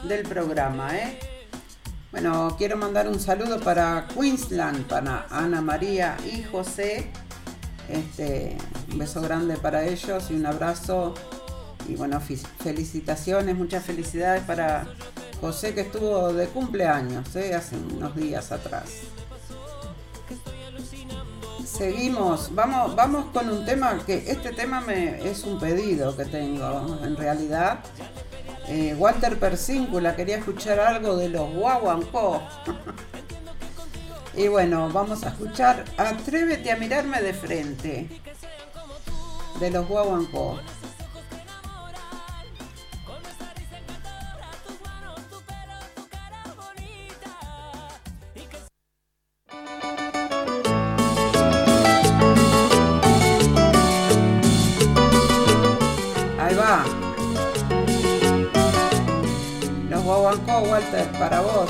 del 0.08 0.24
programa. 0.24 0.98
¿eh? 0.98 1.20
Bueno, 2.10 2.56
quiero 2.58 2.78
mandar 2.78 3.10
un 3.10 3.20
saludo 3.20 3.60
para 3.60 4.08
Queensland, 4.16 4.88
para 4.88 5.28
Ana 5.30 5.60
María 5.60 6.16
y 6.26 6.42
José. 6.42 7.12
Este, 7.90 8.56
un 8.90 9.00
beso 9.00 9.20
grande 9.20 9.58
para 9.58 9.84
ellos 9.84 10.32
y 10.32 10.36
un 10.36 10.46
abrazo. 10.46 11.16
Y 11.86 11.96
bueno, 11.96 12.22
felicitaciones, 12.22 13.58
muchas 13.58 13.84
felicidades 13.84 14.42
para 14.44 14.88
José 15.42 15.74
que 15.74 15.82
estuvo 15.82 16.32
de 16.32 16.48
cumpleaños 16.48 17.36
¿eh? 17.36 17.56
hace 17.56 17.76
unos 17.76 18.16
días 18.16 18.54
atrás. 18.54 18.86
Seguimos, 21.80 22.54
vamos, 22.54 22.94
vamos 22.94 23.28
con 23.32 23.50
un 23.50 23.64
tema 23.64 23.98
que 24.06 24.30
este 24.30 24.52
tema 24.52 24.82
me, 24.82 25.26
es 25.26 25.46
un 25.46 25.58
pedido 25.58 26.14
que 26.14 26.26
tengo 26.26 27.00
en 27.02 27.16
realidad. 27.16 27.80
Eh, 28.68 28.94
Walter 29.00 29.40
Persíncula 29.40 30.14
quería 30.14 30.40
escuchar 30.40 30.78
algo 30.82 31.16
de 31.16 31.30
los 31.30 31.50
Guaguancó. 31.54 32.44
y 34.36 34.50
bueno, 34.50 34.90
vamos 34.92 35.24
a 35.24 35.30
escuchar 35.30 35.86
Atrévete 35.96 36.70
a 36.70 36.76
mirarme 36.76 37.22
de 37.22 37.34
frente 37.34 38.10
de 39.62 39.72
los 39.72 39.88
Guaguancó. 39.88 40.60
Ahí 56.50 56.56
va. 56.56 56.84
Los 59.88 60.04
Guaguancó, 60.04 60.60
Walter, 60.62 61.06
para 61.20 61.42
vos. 61.42 61.70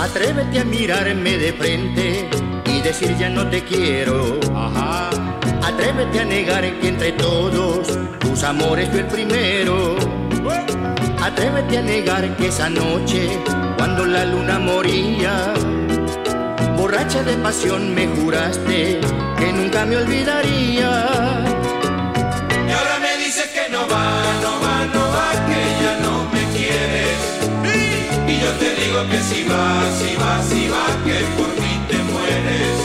Atrévete 0.00 0.60
a 0.60 0.64
mirarme 0.64 1.36
de 1.38 1.52
frente 1.54 2.28
y 2.66 2.80
decir 2.80 3.16
ya 3.18 3.28
no 3.28 3.48
te 3.48 3.64
quiero. 3.64 4.38
Atrévete 5.64 6.20
a 6.20 6.24
negar 6.24 6.62
que 6.78 6.88
entre 6.88 7.12
todos 7.12 7.98
tus 8.20 8.44
amores 8.44 8.88
fui 8.90 9.00
el 9.00 9.06
primero. 9.06 9.96
Atrévete 11.20 11.78
a 11.78 11.82
negar 11.82 12.36
que 12.36 12.46
esa 12.46 12.68
noche, 12.68 13.40
cuando 13.84 14.06
la 14.06 14.24
luna 14.24 14.60
moría, 14.60 15.54
borracha 16.76 17.24
de 17.24 17.36
pasión 17.38 17.92
me 17.96 18.06
juraste 18.06 19.00
que 19.36 19.52
nunca 19.52 19.84
me 19.84 19.96
olvidaría. 19.96 20.88
Y 22.68 22.70
ahora 22.78 22.96
me 23.00 23.16
dices 23.24 23.48
que 23.48 23.68
no 23.72 23.80
va, 23.88 24.06
no 24.40 24.52
va, 24.64 24.76
no 24.94 25.04
va, 25.16 25.30
que 25.48 25.60
ya 25.82 25.94
no 25.98 26.14
me 26.32 26.42
quieres. 26.54 27.18
Y 28.28 28.34
yo 28.44 28.50
te 28.62 28.70
digo 28.82 29.00
que 29.10 29.18
si 29.18 29.42
va, 29.50 29.66
si 29.98 30.14
va, 30.14 30.32
si 30.44 30.68
va, 30.68 30.86
que 31.04 31.18
por 31.36 31.50
mí 31.60 31.74
te 31.88 31.98
mueres. 32.12 32.78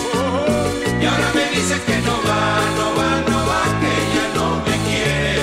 dices 1.54 1.82
que 1.82 1.98
no 2.08 2.16
va, 2.28 2.44
no 2.80 2.88
va, 2.98 3.12
no 3.30 3.40
va, 3.52 3.64
que 3.82 3.94
ya 4.16 4.26
no 4.38 4.48
me 4.66 4.76
quieres. 4.88 5.42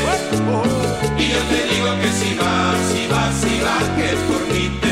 Y 1.16 1.24
yo 1.32 1.40
te 1.52 1.60
digo 1.72 1.90
que 2.02 2.10
si 2.18 2.34
va, 2.42 2.74
si 2.90 3.06
va, 3.06 3.22
si 3.40 3.60
va, 3.60 3.78
que 3.96 4.08
por 4.26 4.42
mí 4.52 4.64
te 4.80 4.83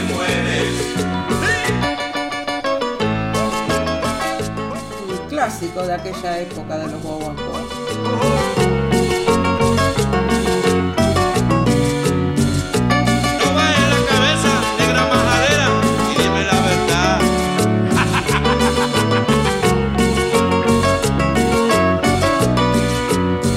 clásico 5.72 5.86
de 5.86 5.94
aquella 5.94 6.40
época 6.40 6.78
de 6.78 6.88
los 6.88 7.02
guaguancos. 7.02 7.44
No 13.38 13.54
vaya 13.54 13.88
la 13.88 14.00
cabeza, 14.08 14.52
negra 14.78 15.02
majadera, 15.06 15.68
y 16.10 16.12
dime 16.22 16.42
la 16.44 16.58
verdad. 16.68 17.20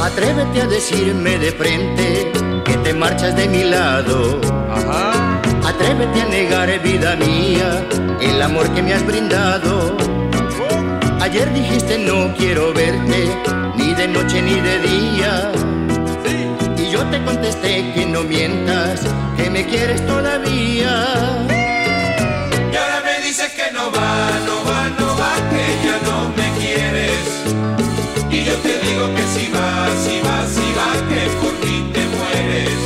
Atrévete 0.06 0.62
a 0.62 0.68
decirme 0.68 1.38
de 1.38 1.52
frente 1.52 2.32
que 2.64 2.78
te 2.78 2.94
marchas 2.94 3.36
de 3.36 3.48
mi 3.48 3.64
lado. 3.64 4.40
Atrévete 5.66 6.22
a 6.22 6.26
negar, 6.26 6.80
vida 6.82 7.16
mía, 7.16 7.86
el 8.22 8.42
amor 8.42 8.70
que 8.74 8.82
me 8.82 8.94
has 8.94 9.06
brindado. 9.06 10.05
Ayer 11.36 11.54
dijiste 11.54 11.98
no 11.98 12.34
quiero 12.38 12.72
verte, 12.74 13.28
ni 13.76 13.94
de 13.94 14.08
noche 14.08 14.42
ni 14.42 14.56
de 14.62 14.80
día. 14.80 15.52
Y 16.78 16.90
yo 16.90 17.04
te 17.08 17.22
contesté 17.26 17.92
que 17.94 18.06
no 18.06 18.24
mientas, 18.24 19.02
que 19.36 19.50
me 19.50 19.66
quieres 19.66 20.08
todavía. 20.08 20.94
Y 22.72 22.76
ahora 22.78 23.02
me 23.04 23.20
dices 23.28 23.52
que 23.52 23.70
no 23.74 23.92
va, 23.92 24.32
no 24.46 24.64
va, 24.64 24.90
no 24.98 25.08
va, 25.18 25.34
que 25.52 25.66
ya 25.86 26.00
no 26.08 26.30
me 26.38 26.48
quieres. 26.58 27.28
Y 28.32 28.46
yo 28.46 28.56
te 28.60 28.80
digo 28.88 29.14
que 29.14 29.24
si 29.34 29.52
va, 29.52 29.90
si 30.06 30.22
va, 30.22 30.48
si 30.48 30.68
va, 30.80 30.90
que 31.10 31.22
por 31.42 31.54
mí 31.66 31.92
te 31.92 32.06
mueres. 32.16 32.85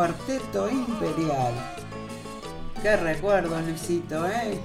Cuarteto 0.00 0.68
Imperial. 0.68 1.54
Qué 2.82 2.96
recuerdo, 2.98 3.58
Luisito, 3.62 4.26
¿eh? 4.28 4.58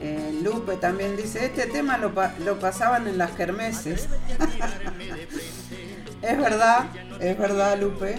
Eh, 0.00 0.40
Lupe 0.42 0.76
también 0.76 1.14
dice, 1.14 1.44
este 1.44 1.66
tema 1.66 1.98
lo, 1.98 2.14
pa- 2.14 2.32
lo 2.42 2.58
pasaban 2.58 3.06
en 3.06 3.18
las 3.18 3.32
kermeses. 3.32 4.08
es 6.22 6.38
verdad, 6.38 6.86
es 7.20 7.36
verdad, 7.36 7.78
Lupe. 7.78 8.14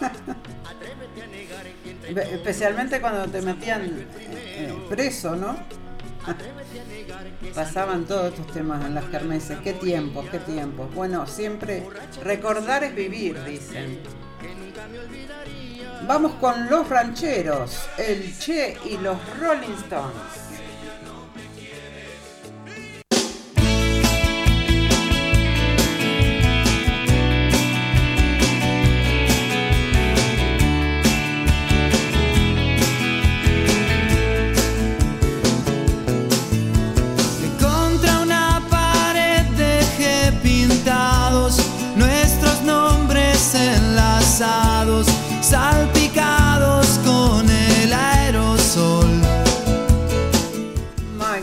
Especialmente 2.32 2.98
cuando 3.02 3.30
te 3.30 3.42
metían 3.42 4.06
eh, 4.22 4.74
preso, 4.88 5.36
¿no? 5.36 5.54
Pasaban 7.54 8.06
todos 8.06 8.32
estos 8.32 8.46
temas 8.54 8.82
en 8.86 8.94
las 8.94 9.04
kermeses. 9.04 9.58
Qué 9.58 9.74
tiempos, 9.74 10.30
qué 10.30 10.38
tiempos. 10.38 10.94
Bueno, 10.94 11.26
siempre 11.26 11.86
recordar 12.24 12.84
es 12.84 12.94
vivir, 12.94 13.44
dicen. 13.44 14.00
Vamos 16.12 16.32
con 16.40 16.68
los 16.68 16.88
rancheros, 16.88 17.88
el 17.96 18.36
Che 18.36 18.76
y 18.84 18.96
los 18.96 19.16
Rolling 19.38 19.74
Stones. 19.84 20.49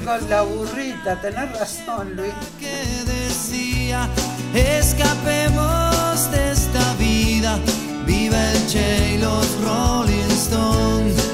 Michael, 0.07 0.29
la 0.29 0.41
burrita, 0.41 1.19
tenés 1.19 1.59
razón, 1.59 2.15
Luis. 2.15 2.33
Que 2.59 3.03
decía, 3.11 4.07
escapemos 4.53 6.31
de 6.31 6.51
esta 6.51 6.93
vida, 6.93 7.59
viva 8.05 8.51
el 8.51 8.67
Che 8.67 9.15
y 9.15 9.17
los 9.17 9.45
Rolling 9.63 10.31
Stones. 10.31 11.26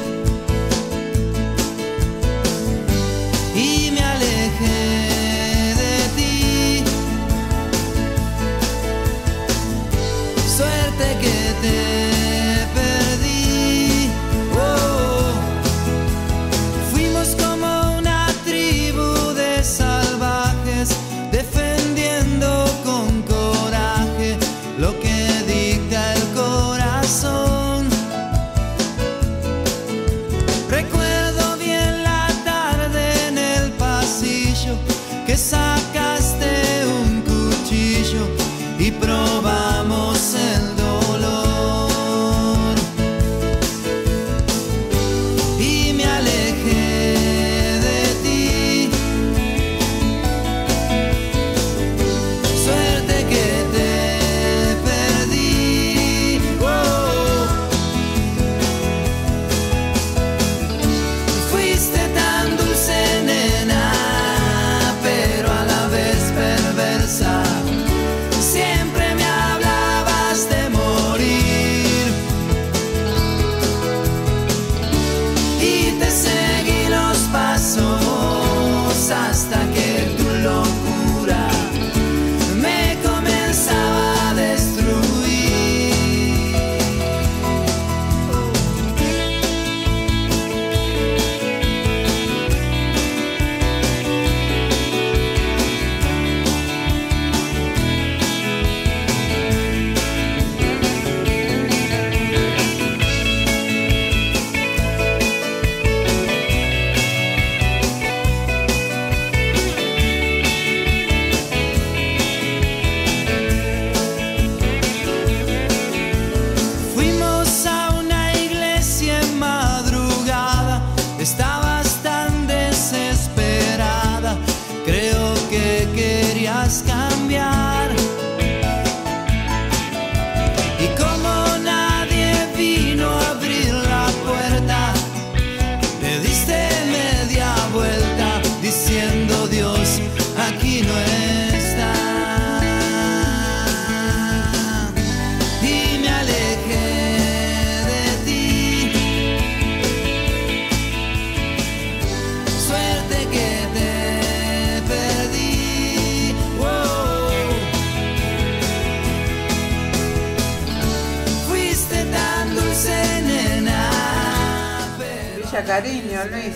Luis. 166.26 166.56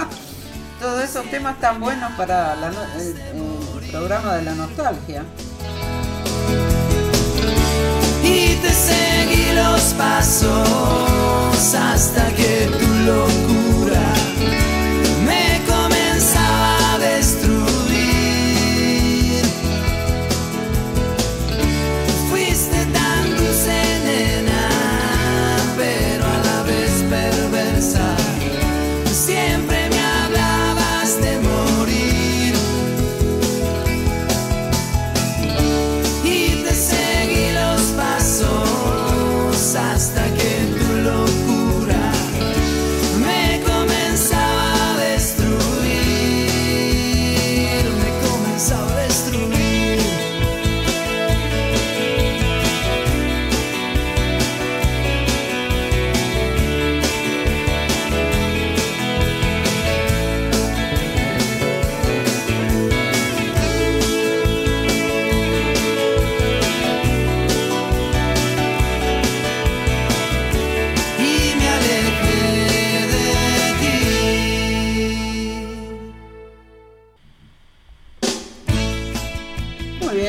Todos 0.80 1.04
esos 1.04 1.30
temas 1.30 1.60
tan 1.60 1.80
buenos 1.80 2.12
para 2.12 2.56
la 2.56 2.68
el, 2.68 3.16
el 3.82 3.90
programa 3.90 4.34
de 4.36 4.42
la 4.42 4.54
nostalgia. 4.54 5.24
y 8.22 8.54
te 8.56 8.70
seguí 8.70 9.52
los 9.52 9.80
pasos 9.94 11.74
hasta 11.74 12.26
que 12.34 12.70
tu 12.78 12.88
locura 13.06 13.61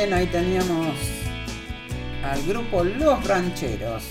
bien, 0.04 0.14
ahí 0.14 0.28
teníamos 0.28 0.98
al 2.26 2.44
grupo 2.46 2.84
Los 2.84 3.26
Rancheros 3.26 4.04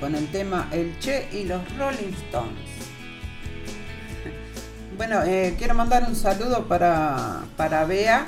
con 0.00 0.14
el 0.14 0.26
tema 0.28 0.68
El 0.72 0.98
Che 0.98 1.28
y 1.32 1.44
los 1.44 1.60
Rolling 1.76 2.14
Stones. 2.26 2.70
Bueno, 4.96 5.22
eh, 5.24 5.56
quiero 5.58 5.74
mandar 5.74 6.04
un 6.08 6.16
saludo 6.16 6.66
para, 6.66 7.42
para 7.58 7.84
Bea, 7.84 8.26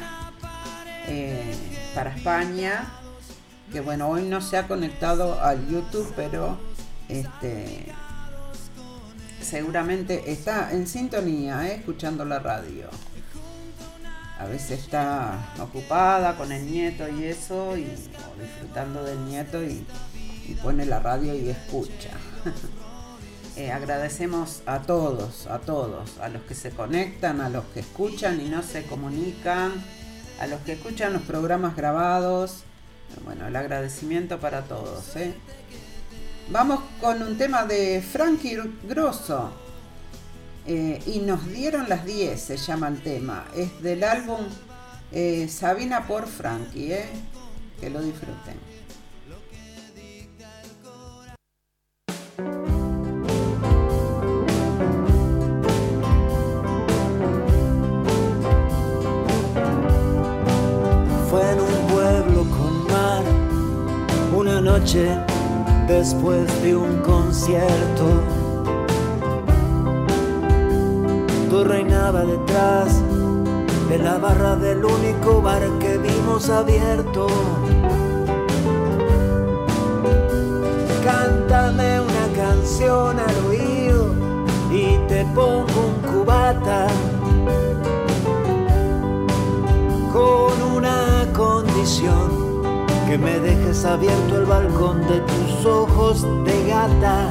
eh, 1.07 1.55
para 1.95 2.15
España, 2.15 2.93
que 3.73 3.81
bueno, 3.81 4.09
hoy 4.09 4.25
no 4.25 4.43
se 4.43 4.59
ha 4.59 4.69
conectado 4.69 5.41
al 5.41 5.67
YouTube, 5.69 6.13
pero 6.15 6.59
este 7.09 7.87
seguramente 9.41 10.31
está 10.31 10.73
en 10.73 10.87
sintonía, 10.87 11.69
eh, 11.69 11.77
escuchando 11.77 12.27
la 12.27 12.39
radio. 12.39 12.91
A 14.43 14.47
veces 14.47 14.81
está 14.81 15.39
ocupada 15.61 16.37
con 16.37 16.51
el 16.51 16.69
nieto 16.69 17.09
y 17.09 17.25
eso, 17.27 17.77
y, 17.77 17.85
o 17.85 18.43
disfrutando 18.43 19.05
del 19.05 19.25
nieto 19.25 19.63
y, 19.63 19.87
pone 20.61 20.85
la 20.85 20.99
radio 20.99 21.35
y 21.35 21.49
escucha. 21.49 22.11
Eh, 23.55 23.71
agradecemos 23.71 24.63
a 24.65 24.81
todos, 24.81 25.47
a 25.47 25.59
todos, 25.59 26.19
a 26.23 26.31
los 26.31 26.41
que 26.45 26.55
se 26.55 26.71
conectan, 26.71 27.43
a 27.43 27.51
los 27.51 27.67
que 27.67 27.81
escuchan 27.81 28.41
y 28.41 28.49
no 28.49 28.63
se 28.63 28.85
comunican, 28.85 29.73
a 30.41 30.47
los 30.47 30.63
que 30.63 30.73
escuchan 30.73 31.13
los 31.13 31.21
programas 31.21 31.77
grabados. 31.77 32.63
Bueno, 33.27 33.47
el 33.47 33.55
agradecimiento 33.55 34.41
para 34.41 34.63
todos. 34.63 35.17
¿eh? 35.17 35.35
Vamos 36.49 36.81
con 36.99 37.23
un 37.23 37.37
tema 37.37 37.67
de 37.67 38.01
Frankie 38.01 38.57
Grosso. 38.89 39.53
Eh, 40.67 41.03
y 41.07 41.19
nos 41.19 41.49
dieron 41.49 41.89
las 41.89 42.07
10, 42.07 42.41
se 42.41 42.57
llama 42.57 42.89
el 42.89 43.03
tema. 43.03 43.45
Es 43.57 43.83
del 43.83 44.05
álbum 44.05 44.41
eh, 45.11 45.49
Sabina 45.49 46.07
por 46.07 46.27
Frankie. 46.27 46.93
¿eh? 46.93 47.07
Que 47.81 47.91
lo 47.91 48.01
disfruten. 48.01 48.55
Fue 61.29 61.51
en 61.51 61.61
un 61.61 61.87
pueblo 61.89 62.47
con 62.51 62.87
mar, 62.87 63.25
una 64.37 64.61
noche 64.61 65.19
después 65.89 66.63
de 66.63 66.77
un 66.77 67.01
concierto. 67.01 68.42
Tú 71.53 71.65
reinaba 71.65 72.25
detrás 72.25 72.99
de 73.91 73.99
la 73.99 74.17
barra 74.17 74.57
del 74.57 74.83
único 74.83 75.43
bar 75.43 75.61
que 75.81 75.99
vimos 75.99 76.49
abierto. 76.49 77.27
Cántame 81.05 82.01
una 82.01 82.27
canción 82.35 83.21
al 83.21 83.47
oído 83.47 84.15
y 84.71 84.97
te 85.09 85.27
pongo 85.35 85.89
un 85.89 86.11
cubata 86.11 86.87
con 90.11 90.63
una 90.75 91.27
condición 91.35 92.63
que 93.07 93.19
me 93.19 93.39
dejes 93.41 93.85
abierto 93.85 94.39
el 94.39 94.47
balcón 94.47 95.03
de 95.07 95.21
tus 95.21 95.67
ojos 95.67 96.27
de 96.47 96.67
gata 96.67 97.31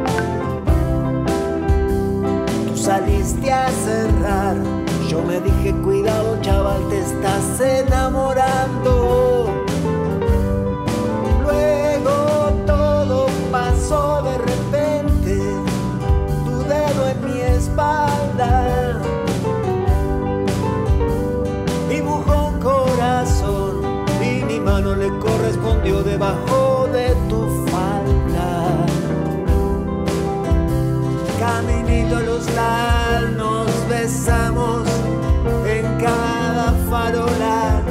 Saliste 3.21 3.51
a 3.51 3.69
cerrar, 3.69 4.55
yo 5.07 5.21
me 5.21 5.39
dije, 5.39 5.75
cuidado 5.83 6.39
chaval, 6.41 6.81
te 6.89 7.01
estás 7.01 7.61
enamorando. 7.61 9.47
Luego 11.43 12.51
todo 12.65 13.27
pasó 13.51 14.23
de 14.23 14.39
repente, 14.39 15.39
tu 16.45 16.63
dedo 16.63 17.09
en 17.09 17.25
mi 17.25 17.41
espalda. 17.41 18.99
dibujó 21.89 22.47
un 22.47 22.59
corazón 22.59 23.81
y 24.19 24.43
mi 24.45 24.59
mano 24.59 24.95
le 24.95 25.09
correspondió 25.19 26.01
debajo 26.01 26.70
nos 34.01 34.09
besamos 34.09 34.87
en 35.65 35.85
cada 35.99 36.73
farola. 36.89 37.81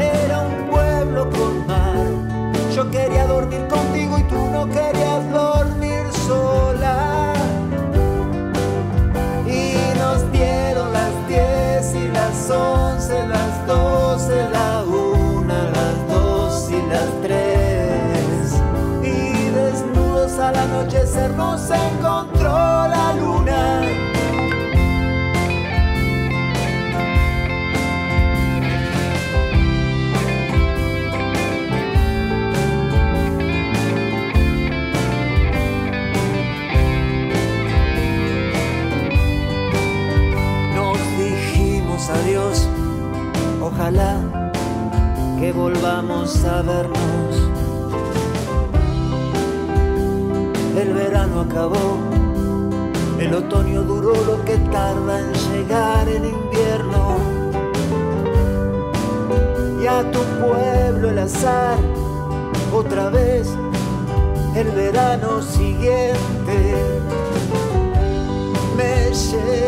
Era 0.00 0.40
un 0.40 0.70
pueblo 0.70 1.28
con 1.30 1.66
mar. 1.66 2.06
Yo 2.74 2.90
quería 2.90 3.26
dormir 3.26 3.66
contigo 3.68 4.18
y 4.18 4.22
tú 4.24 4.38
no 4.50 4.66
querías 4.66 5.30
dormir 5.30 6.04
sola 6.26 7.34
y 9.46 9.76
nos 9.98 10.30
dieron 10.32 10.92
las 10.92 11.28
10 11.28 11.94
y 11.96 12.08
las 12.08 12.50
11, 12.50 13.28
las 13.28 13.66
12, 13.66 14.50
la 14.50 14.84
1, 14.84 15.46
las 15.48 16.08
2 16.08 16.70
y 16.70 16.82
las 16.88 17.10
3. 17.22 18.54
Y 19.02 19.50
desnudos 19.50 20.38
al 20.38 20.56
anochecer 20.56 21.30
nos 21.32 21.70
encontró 21.70 22.17
volvamos 45.58 46.44
a 46.44 46.62
vernos. 46.62 47.32
El 50.80 50.94
verano 50.94 51.40
acabó, 51.40 51.98
el 53.18 53.34
otoño 53.34 53.82
duró 53.82 54.14
lo 54.24 54.44
que 54.44 54.56
tarda 54.70 55.20
en 55.20 55.32
llegar 55.50 56.08
el 56.08 56.24
invierno. 56.26 57.16
Y 59.82 59.86
a 59.86 60.08
tu 60.12 60.20
pueblo 60.40 61.10
el 61.10 61.18
azar, 61.18 61.78
otra 62.72 63.10
vez 63.10 63.48
el 64.54 64.70
verano 64.70 65.42
siguiente 65.42 66.74
me 68.76 69.12
final 69.14 69.67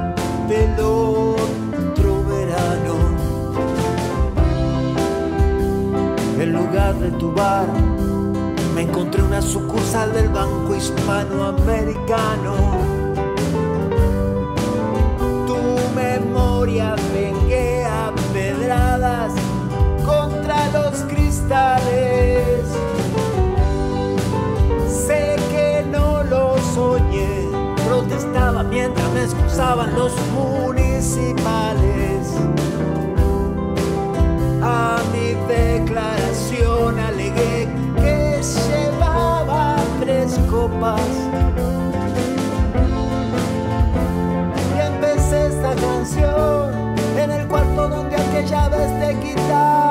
En 6.41 6.51
lugar 6.53 6.95
de 6.95 7.11
tu 7.11 7.31
bar, 7.31 7.67
me 8.75 8.81
encontré 8.81 9.23
una 9.23 9.41
sucursal 9.41 10.11
del 10.11 10.27
Banco 10.27 10.75
Hispanoamericano. 10.75 12.55
Tu 15.47 15.95
memoria 15.95 16.95
excusaban 29.61 29.93
los 29.95 30.13
municipales. 30.31 31.21
A 34.63 34.99
mi 35.13 35.35
declaración 35.47 36.99
alegué 36.99 37.69
que 37.95 38.41
llevaba 38.41 39.75
tres 39.99 40.39
copas. 40.49 41.01
Y 44.75 44.79
empecé 44.79 45.47
esta 45.47 45.75
canción 45.75 46.95
en 47.19 47.31
el 47.31 47.47
cuarto 47.47 47.87
donde 47.87 48.15
aquella 48.15 48.67
vez 48.69 48.99
te 48.99 49.19
quitaba 49.19 49.90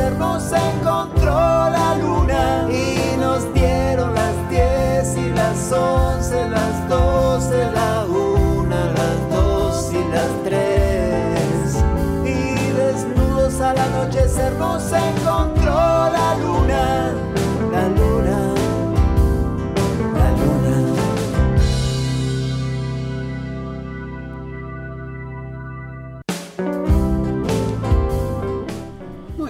anochecer 0.00 0.12
nos 0.18 0.52
encontró 0.52 1.30
la 1.30 1.96
luna. 1.96 2.68
Y 2.70 3.16
nos 3.18 3.52
dieron 3.52 4.14
las 4.14 4.48
10 4.48 5.16
y 5.16 5.30
las 5.30 5.72
11, 5.72 6.48
las 6.48 6.88
12, 6.88 7.70
la 7.72 8.04
1, 8.06 8.68
las 8.68 9.30
2 9.30 9.92
y 9.92 10.04
las 10.12 10.44
3. 10.44 11.84
Y 12.24 12.72
desnudos 12.72 13.60
al 13.60 13.78
anochecer 13.78 14.52
nos 14.54 14.92
encontró 14.92 15.74
la 15.74 16.36
luna. 16.40 17.29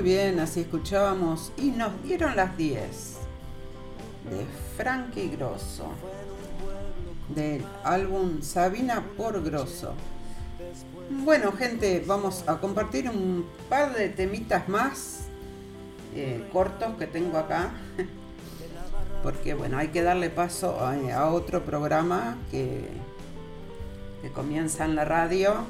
Muy 0.01 0.13
bien, 0.13 0.41
así 0.41 0.61
escuchábamos 0.61 1.53
y 1.59 1.73
nos 1.73 2.03
dieron 2.03 2.35
las 2.35 2.57
10 2.57 3.19
de 4.31 4.47
Frankie 4.75 5.29
Grosso 5.29 5.89
del 7.29 7.63
álbum 7.85 8.41
Sabina 8.41 9.05
por 9.19 9.43
Grosso. 9.45 9.93
Bueno, 11.11 11.53
gente, 11.53 12.03
vamos 12.07 12.45
a 12.47 12.57
compartir 12.57 13.11
un 13.11 13.45
par 13.69 13.95
de 13.95 14.09
temitas 14.09 14.71
más 14.71 15.27
eh, 16.15 16.49
cortos 16.51 16.97
que 16.97 17.07
tengo 17.07 17.37
acá. 17.37 17.71
Porque 19.23 19.53
bueno, 19.53 19.77
hay 19.77 19.89
que 19.89 20.03
darle 20.03 20.31
paso 20.31 20.81
a, 20.81 20.95
a 21.15 21.31
otro 21.31 21.63
programa 21.63 22.39
que, 22.51 22.89
que 24.23 24.31
comienza 24.31 24.87
en 24.87 24.97
la 24.97 25.05
radio. 25.05 25.67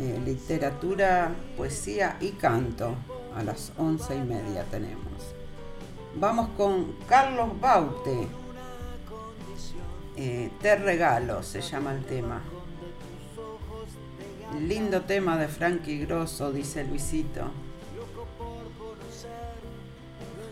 Eh, 0.00 0.20
literatura, 0.24 1.34
poesía 1.56 2.16
y 2.20 2.30
canto. 2.32 2.96
A 3.36 3.42
las 3.42 3.72
once 3.78 4.14
y 4.14 4.20
media 4.20 4.64
tenemos. 4.64 5.34
Vamos 6.16 6.50
con 6.56 6.92
Carlos 7.08 7.58
Baute. 7.60 8.28
Eh, 10.16 10.50
Te 10.60 10.76
regalo 10.76 11.42
se 11.42 11.62
llama 11.62 11.92
el 11.94 12.04
tema. 12.04 12.42
Lindo 14.60 15.00
tema 15.02 15.38
de 15.38 15.48
Frankie 15.48 16.04
Grosso, 16.04 16.52
dice 16.52 16.84
Luisito. 16.84 17.50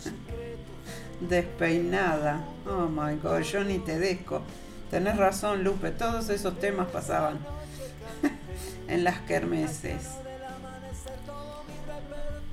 Despeinada. 1.21 2.43
Oh 2.67 2.87
my 2.87 3.17
god, 3.17 3.41
yo 3.43 3.63
ni 3.63 3.79
te 3.79 3.99
desco. 3.99 4.41
Tenés 4.91 5.19
razón, 5.19 5.63
Lupe, 5.63 5.91
todos 5.91 6.31
esos 6.31 6.59
temas 6.59 6.89
pasaban 6.89 7.39
en 8.91 9.05
las 9.05 9.21
kermeses. 9.21 10.03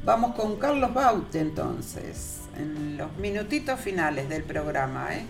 Vamos 0.05 0.35
con 0.35 0.55
Carlos 0.57 0.93
Baute 0.93 1.39
entonces, 1.39 2.41
en 2.55 2.95
los 2.95 3.11
minutitos 3.17 3.79
finales 3.79 4.29
del 4.29 4.43
programa, 4.43 5.13
¿eh? 5.13 5.25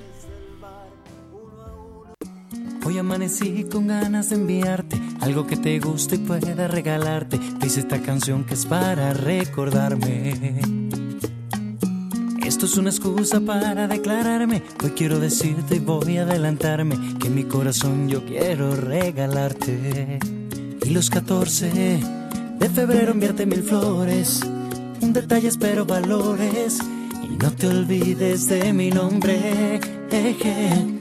Hoy 2.86 3.00
amanecí 3.00 3.66
con 3.66 3.88
ganas 3.88 4.30
de 4.30 4.36
enviarte 4.36 5.02
algo 5.20 5.46
que 5.48 5.58
te 5.58 5.80
guste 5.80 6.16
y 6.16 6.20
pueda 6.20 6.68
regalarte. 6.68 7.40
Dice 7.60 7.82
esta 7.82 8.02
canción 8.02 8.46
que 8.46 8.54
es 8.54 8.66
para 8.66 9.14
recordarme. 9.14 10.62
Esto 12.46 12.66
es 12.66 12.78
una 12.78 12.90
excusa 12.90 13.42
para 13.42 13.88
declararme. 13.88 14.64
Hoy 14.82 14.92
quiero 14.92 15.20
decirte 15.20 15.76
y 15.76 15.80
voy 15.80 16.18
a 16.18 16.22
adelantarme 16.22 17.18
que 17.20 17.30
mi 17.30 17.44
corazón 17.44 18.08
yo 18.08 18.24
quiero 18.24 18.74
regalarte. 18.76 20.20
Y 20.88 20.92
los 20.92 21.10
14 21.10 22.00
de 22.60 22.70
febrero 22.70 23.12
enviarte 23.12 23.46
mil 23.46 23.62
flores. 23.62 24.40
Un 25.02 25.12
detalle 25.12 25.50
espero 25.50 25.86
valores. 25.86 26.80
Y 27.30 27.36
no 27.36 27.52
te 27.52 27.68
olvides 27.68 28.48
de 28.48 28.72
mi 28.72 28.90
nombre. 28.90 29.82
Eje. 30.10 30.98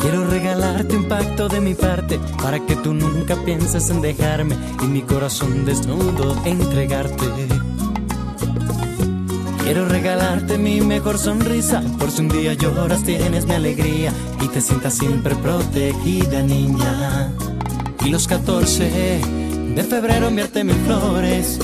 Quiero 0.00 0.30
regalarte 0.30 0.96
un 0.96 1.08
pacto 1.08 1.48
de 1.48 1.60
mi 1.60 1.74
parte 1.74 2.20
para 2.40 2.64
que 2.64 2.76
tú 2.76 2.94
nunca 2.94 3.34
pienses 3.44 3.90
en 3.90 4.00
dejarme 4.00 4.54
y 4.80 4.86
mi 4.86 5.02
corazón 5.02 5.64
desnudo 5.64 6.40
entregarte. 6.44 7.26
Quiero 9.64 9.88
regalarte 9.88 10.56
mi 10.56 10.80
mejor 10.82 11.18
sonrisa 11.18 11.82
por 11.98 12.12
si 12.12 12.22
un 12.22 12.28
día 12.28 12.54
lloras 12.54 13.02
tienes 13.02 13.44
mi 13.44 13.54
alegría 13.54 14.12
y 14.40 14.46
te 14.46 14.60
sientas 14.60 14.94
siempre 14.94 15.34
protegida 15.34 16.42
niña. 16.42 17.32
Y 18.06 18.08
los 18.08 18.28
14 18.28 19.20
de 19.74 19.82
febrero 19.82 20.28
enviarte 20.28 20.62
mil 20.62 20.76
flores. 20.86 21.58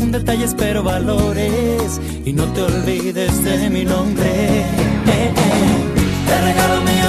Un 0.00 0.12
detalle 0.12 0.46
espero 0.46 0.82
valores 0.82 2.00
y 2.24 2.32
no 2.32 2.46
te 2.54 2.62
olvides 2.62 3.44
de 3.44 3.68
mi 3.68 3.84
nombre. 3.84 4.24
Eh, 4.24 4.64
eh. 5.06 5.32
Te 6.26 6.40
regalo 6.40 6.80
mi 6.80 7.02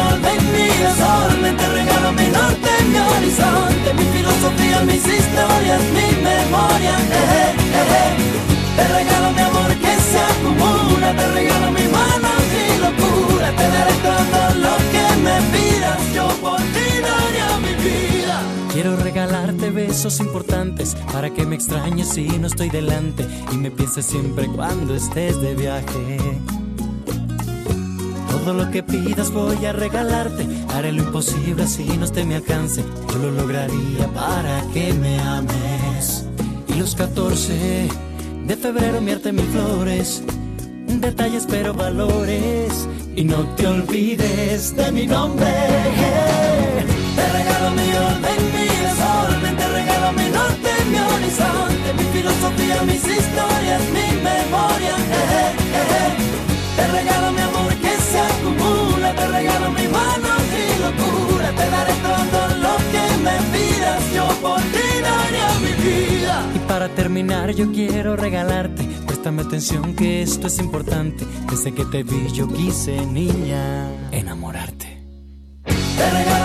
besos 19.96 20.20
importantes 20.20 20.94
para 21.14 21.30
que 21.30 21.46
me 21.46 21.56
extrañes 21.56 22.10
si 22.10 22.28
no 22.28 22.48
estoy 22.48 22.68
delante 22.68 23.26
y 23.54 23.56
me 23.56 23.72
pienses 23.72 24.06
siempre 24.06 24.46
cuando 24.48 24.94
estés 24.94 25.40
de 25.40 25.56
viaje. 25.56 26.18
Todo 28.30 28.54
lo 28.54 28.70
que 28.72 28.84
pidas 28.84 29.32
voy 29.32 29.66
a 29.66 29.72
regalarte. 29.72 30.46
Haré 30.74 30.92
lo 30.92 31.02
imposible 31.02 31.64
así 31.64 31.86
no 31.98 32.04
esté 32.04 32.26
mi 32.26 32.34
alcance. 32.34 32.84
Yo 33.10 33.20
lo 33.20 33.32
lograría 33.32 34.06
para 34.14 34.66
que 34.74 34.92
me 34.92 35.18
ames. 35.22 36.26
Y 36.68 36.74
los 36.74 36.94
14 36.94 37.88
de 38.48 38.58
febrero 38.58 39.00
mierte 39.00 39.32
mil 39.32 39.48
flores. 39.48 40.24
Detalles 40.88 41.48
pero 41.50 41.74
valores. 41.74 42.86
Y 43.16 43.24
no 43.24 43.48
te 43.56 43.66
olvides 43.66 44.76
de 44.76 44.92
mi 44.92 45.08
nombre. 45.08 45.54
Te 47.16 47.32
regalo 47.32 47.72
mi 47.72 47.78
mi 47.78 48.15
regalo 50.06 50.12
mi 50.14 50.30
norte, 50.30 50.70
mi 50.92 51.00
horizonte. 51.00 51.94
Mi 51.98 52.04
filosofía, 52.14 52.82
mis 52.84 53.04
historias, 53.04 53.82
mi 53.94 54.08
memoria. 54.22 54.96
Eh, 54.98 55.52
eh, 55.74 55.94
eh. 56.00 56.16
Te 56.76 56.88
regalo 56.88 57.32
mi 57.32 57.42
amor 57.42 57.74
que 57.76 57.98
se 57.98 58.20
acumula. 58.20 59.16
Te 59.16 59.28
regalo 59.28 59.72
mi 59.72 59.88
mano 59.88 60.30
y 60.62 60.82
locura. 60.82 61.50
Te 61.52 61.70
daré 61.70 61.94
todo 62.04 62.42
lo 62.66 62.76
que 62.92 63.06
me 63.24 63.38
pidas. 63.54 64.14
Yo 64.14 64.28
por 64.42 64.62
ti 64.62 64.88
daría 65.02 65.50
mi 65.60 65.74
vida. 65.84 66.46
Y 66.56 66.60
para 66.68 66.90
terminar, 66.90 67.52
yo 67.52 67.72
quiero 67.72 68.16
regalarte. 68.16 68.84
Préstame 69.08 69.42
atención 69.44 69.96
que 69.96 70.22
esto 70.22 70.48
es 70.48 70.60
importante. 70.60 71.26
Desde 71.50 71.74
que 71.74 71.86
te 71.86 72.04
vi, 72.04 72.32
yo 72.32 72.48
quise, 72.48 73.06
niña, 73.06 73.90
enamorarte. 74.12 75.04
Te 75.64 76.12
regalo 76.12 76.45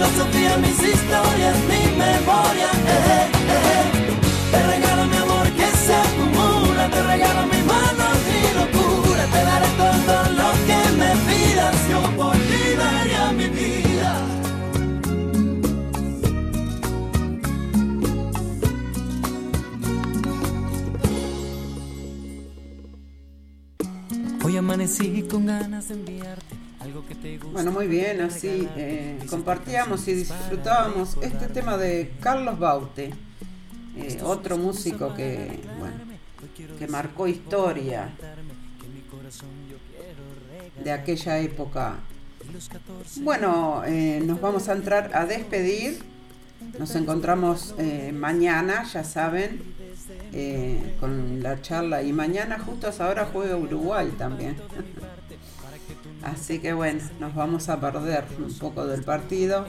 filosofía, 0.00 0.56
mis 0.56 0.78
historias, 0.82 1.56
mi 1.68 1.82
memoria. 1.98 2.70
Eh, 2.86 3.00
eh, 3.00 3.58
eh. 3.74 4.10
Te 4.50 4.66
regalo 4.66 5.04
mi 5.06 5.16
amor 5.16 5.46
que 5.58 5.66
se 5.84 5.94
acumula, 5.94 6.88
te 6.90 7.02
regalo 7.02 7.46
mi 7.46 7.62
mano 7.72 8.04
y 8.34 8.40
locura, 8.58 9.24
te 9.34 9.40
daré 9.50 9.68
todo 9.76 10.16
lo 10.40 10.48
que 10.66 10.80
me 11.00 11.10
pidas, 11.28 11.76
yo 11.90 12.00
por 12.16 12.32
ti 12.32 12.62
daría 12.78 13.32
mi 13.32 13.48
vida. 13.48 14.12
Hoy 24.44 24.56
amanecí 24.56 25.22
con 25.30 25.46
ganas 25.46 25.88
de 25.88 25.94
enviarte 25.94 26.49
Bueno, 27.52 27.72
muy 27.72 27.86
bien, 27.86 28.20
así 28.20 28.68
eh, 28.76 29.18
compartíamos 29.28 30.06
y 30.08 30.14
disfrutábamos 30.14 31.16
este 31.22 31.48
tema 31.48 31.76
de 31.76 32.12
Carlos 32.20 32.58
Baute, 32.58 33.12
eh, 33.96 34.20
otro 34.22 34.56
músico 34.56 35.14
que, 35.14 35.60
bueno, 35.78 35.96
que 36.78 36.86
marcó 36.86 37.26
historia 37.26 38.10
de 40.82 40.92
aquella 40.92 41.38
época. 41.38 41.96
Bueno, 43.22 43.82
eh, 43.86 44.22
nos 44.24 44.40
vamos 44.40 44.68
a 44.68 44.72
entrar 44.72 45.10
a 45.14 45.26
despedir. 45.26 46.02
Nos 46.78 46.94
encontramos 46.94 47.74
eh, 47.78 48.12
mañana, 48.12 48.84
ya 48.84 49.02
saben, 49.02 49.62
eh, 50.32 50.96
con 51.00 51.42
la 51.42 51.60
charla. 51.62 52.02
Y 52.02 52.12
mañana, 52.12 52.58
justo 52.58 52.86
a 52.86 52.90
esa 52.90 53.08
hora, 53.08 53.28
juega 53.32 53.56
Uruguay 53.56 54.12
también. 54.18 54.56
Así 56.22 56.58
que 56.58 56.72
bueno, 56.72 57.00
nos 57.18 57.34
vamos 57.34 57.68
a 57.68 57.80
perder 57.80 58.24
un 58.38 58.52
poco 58.58 58.86
del 58.86 59.02
partido. 59.02 59.66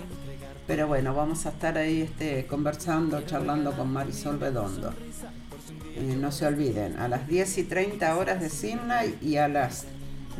Pero 0.68 0.88
bueno, 0.88 1.14
vamos 1.14 1.45
a 1.45 1.49
estar 1.49 1.78
ahí 1.78 2.02
este, 2.02 2.45
conversando, 2.45 3.22
charlando 3.22 3.74
con 3.74 3.91
Marisol 3.91 4.39
Redondo. 4.39 4.93
Eh, 5.95 6.16
no 6.18 6.32
se 6.32 6.45
olviden, 6.45 6.97
a 6.97 7.08
las 7.08 7.28
10 7.28 7.58
y 7.58 7.64
30 7.64 8.18
horas 8.18 8.39
de 8.39 8.49
Sydney 8.49 9.18
y 9.22 9.38
a 9.38 9.47
las 9.47 9.86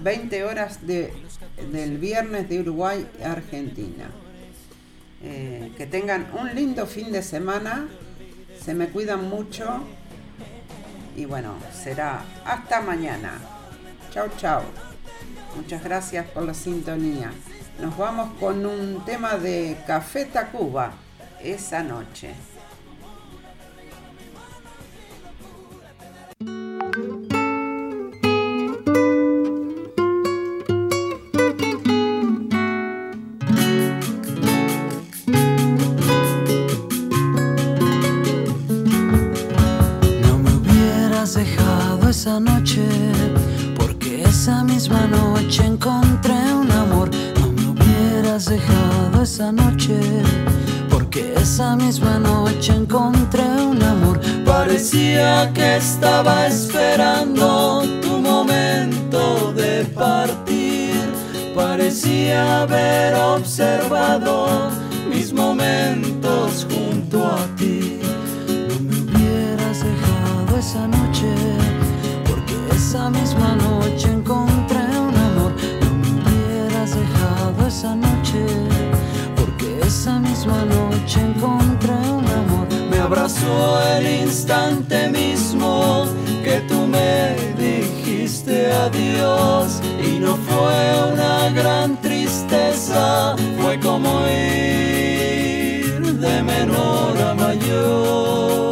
20 0.02 0.46
horas 0.46 0.86
de, 0.88 1.14
del 1.72 1.98
viernes 1.98 2.48
de 2.50 2.60
Uruguay, 2.60 3.08
Argentina. 3.24 4.10
Eh, 5.24 5.72
que 5.78 5.86
tengan 5.86 6.28
un 6.40 6.56
lindo 6.56 6.88
fin 6.88 7.12
de 7.12 7.22
semana, 7.22 7.88
se 8.64 8.74
me 8.74 8.88
cuidan 8.88 9.28
mucho 9.28 9.84
y 11.16 11.26
bueno, 11.26 11.56
será 11.74 12.24
hasta 12.46 12.82
mañana. 12.82 13.34
Chao, 14.12 14.28
chao. 14.38 14.91
Muchas 15.56 15.84
gracias 15.84 16.26
por 16.28 16.44
la 16.44 16.54
sintonía. 16.54 17.32
Nos 17.80 17.98
vamos 17.98 18.30
con 18.40 18.66
un 18.66 19.04
tema 19.06 19.38
de 19.38 19.78
Café 19.88 20.26
Tacuba 20.26 20.92
esa 21.44 21.84
noche. 21.84 22.34
No 40.22 40.38
me 40.38 40.54
hubieras 40.56 41.34
dejado 41.34 42.10
esa 42.10 42.40
noche, 42.40 42.82
esa 51.62 51.76
misma 51.76 52.18
noche 52.18 52.74
encontré 52.74 53.44
un 53.44 53.80
amor. 53.84 54.20
Parecía 54.44 55.52
que 55.54 55.78
estaba 55.78 56.48
esperando 56.48 57.84
tu 58.02 58.18
momento 58.18 59.54
de 59.54 59.86
partir. 59.94 60.96
Parecía 61.54 62.64
haber 62.64 63.14
observado 63.14 64.72
mis 65.08 65.32
momentos 65.34 66.66
junto 66.72 67.28
a 67.28 67.46
ti. 67.58 68.00
No 68.68 68.80
me 68.88 68.98
hubieras 69.02 69.84
dejado 69.90 70.58
esa 70.58 70.88
noche, 70.88 71.32
porque 72.28 72.56
esa 72.76 73.08
misma 73.12 73.56
noche 73.68 74.08
encontré 74.08 74.84
un 75.08 75.16
amor. 75.30 75.54
No 75.82 75.90
me 76.02 76.10
hubieras 76.18 76.96
dejado 77.02 77.68
esa 77.68 77.96
noche, 77.96 78.46
porque 79.36 79.80
esa 79.86 80.18
misma 80.20 80.66
encontré 81.20 81.94
un 81.94 82.26
amor. 82.26 82.68
Me 82.90 83.00
abrazó 83.00 83.82
el 83.98 84.08
instante 84.24 85.10
mismo 85.10 86.06
que 86.44 86.62
tú 86.68 86.88
me 86.88 87.36
dijiste 87.58 88.72
adiós 88.72 89.82
y 90.02 90.20
no 90.20 90.36
fue 90.36 91.12
una 91.14 91.50
gran 91.50 92.00
tristeza, 92.02 93.36
fue 93.62 93.80
como 93.80 94.22
ir 94.28 96.02
de 96.20 96.44
menor 96.44 97.18
a 97.22 97.34
mayor. 97.36 98.71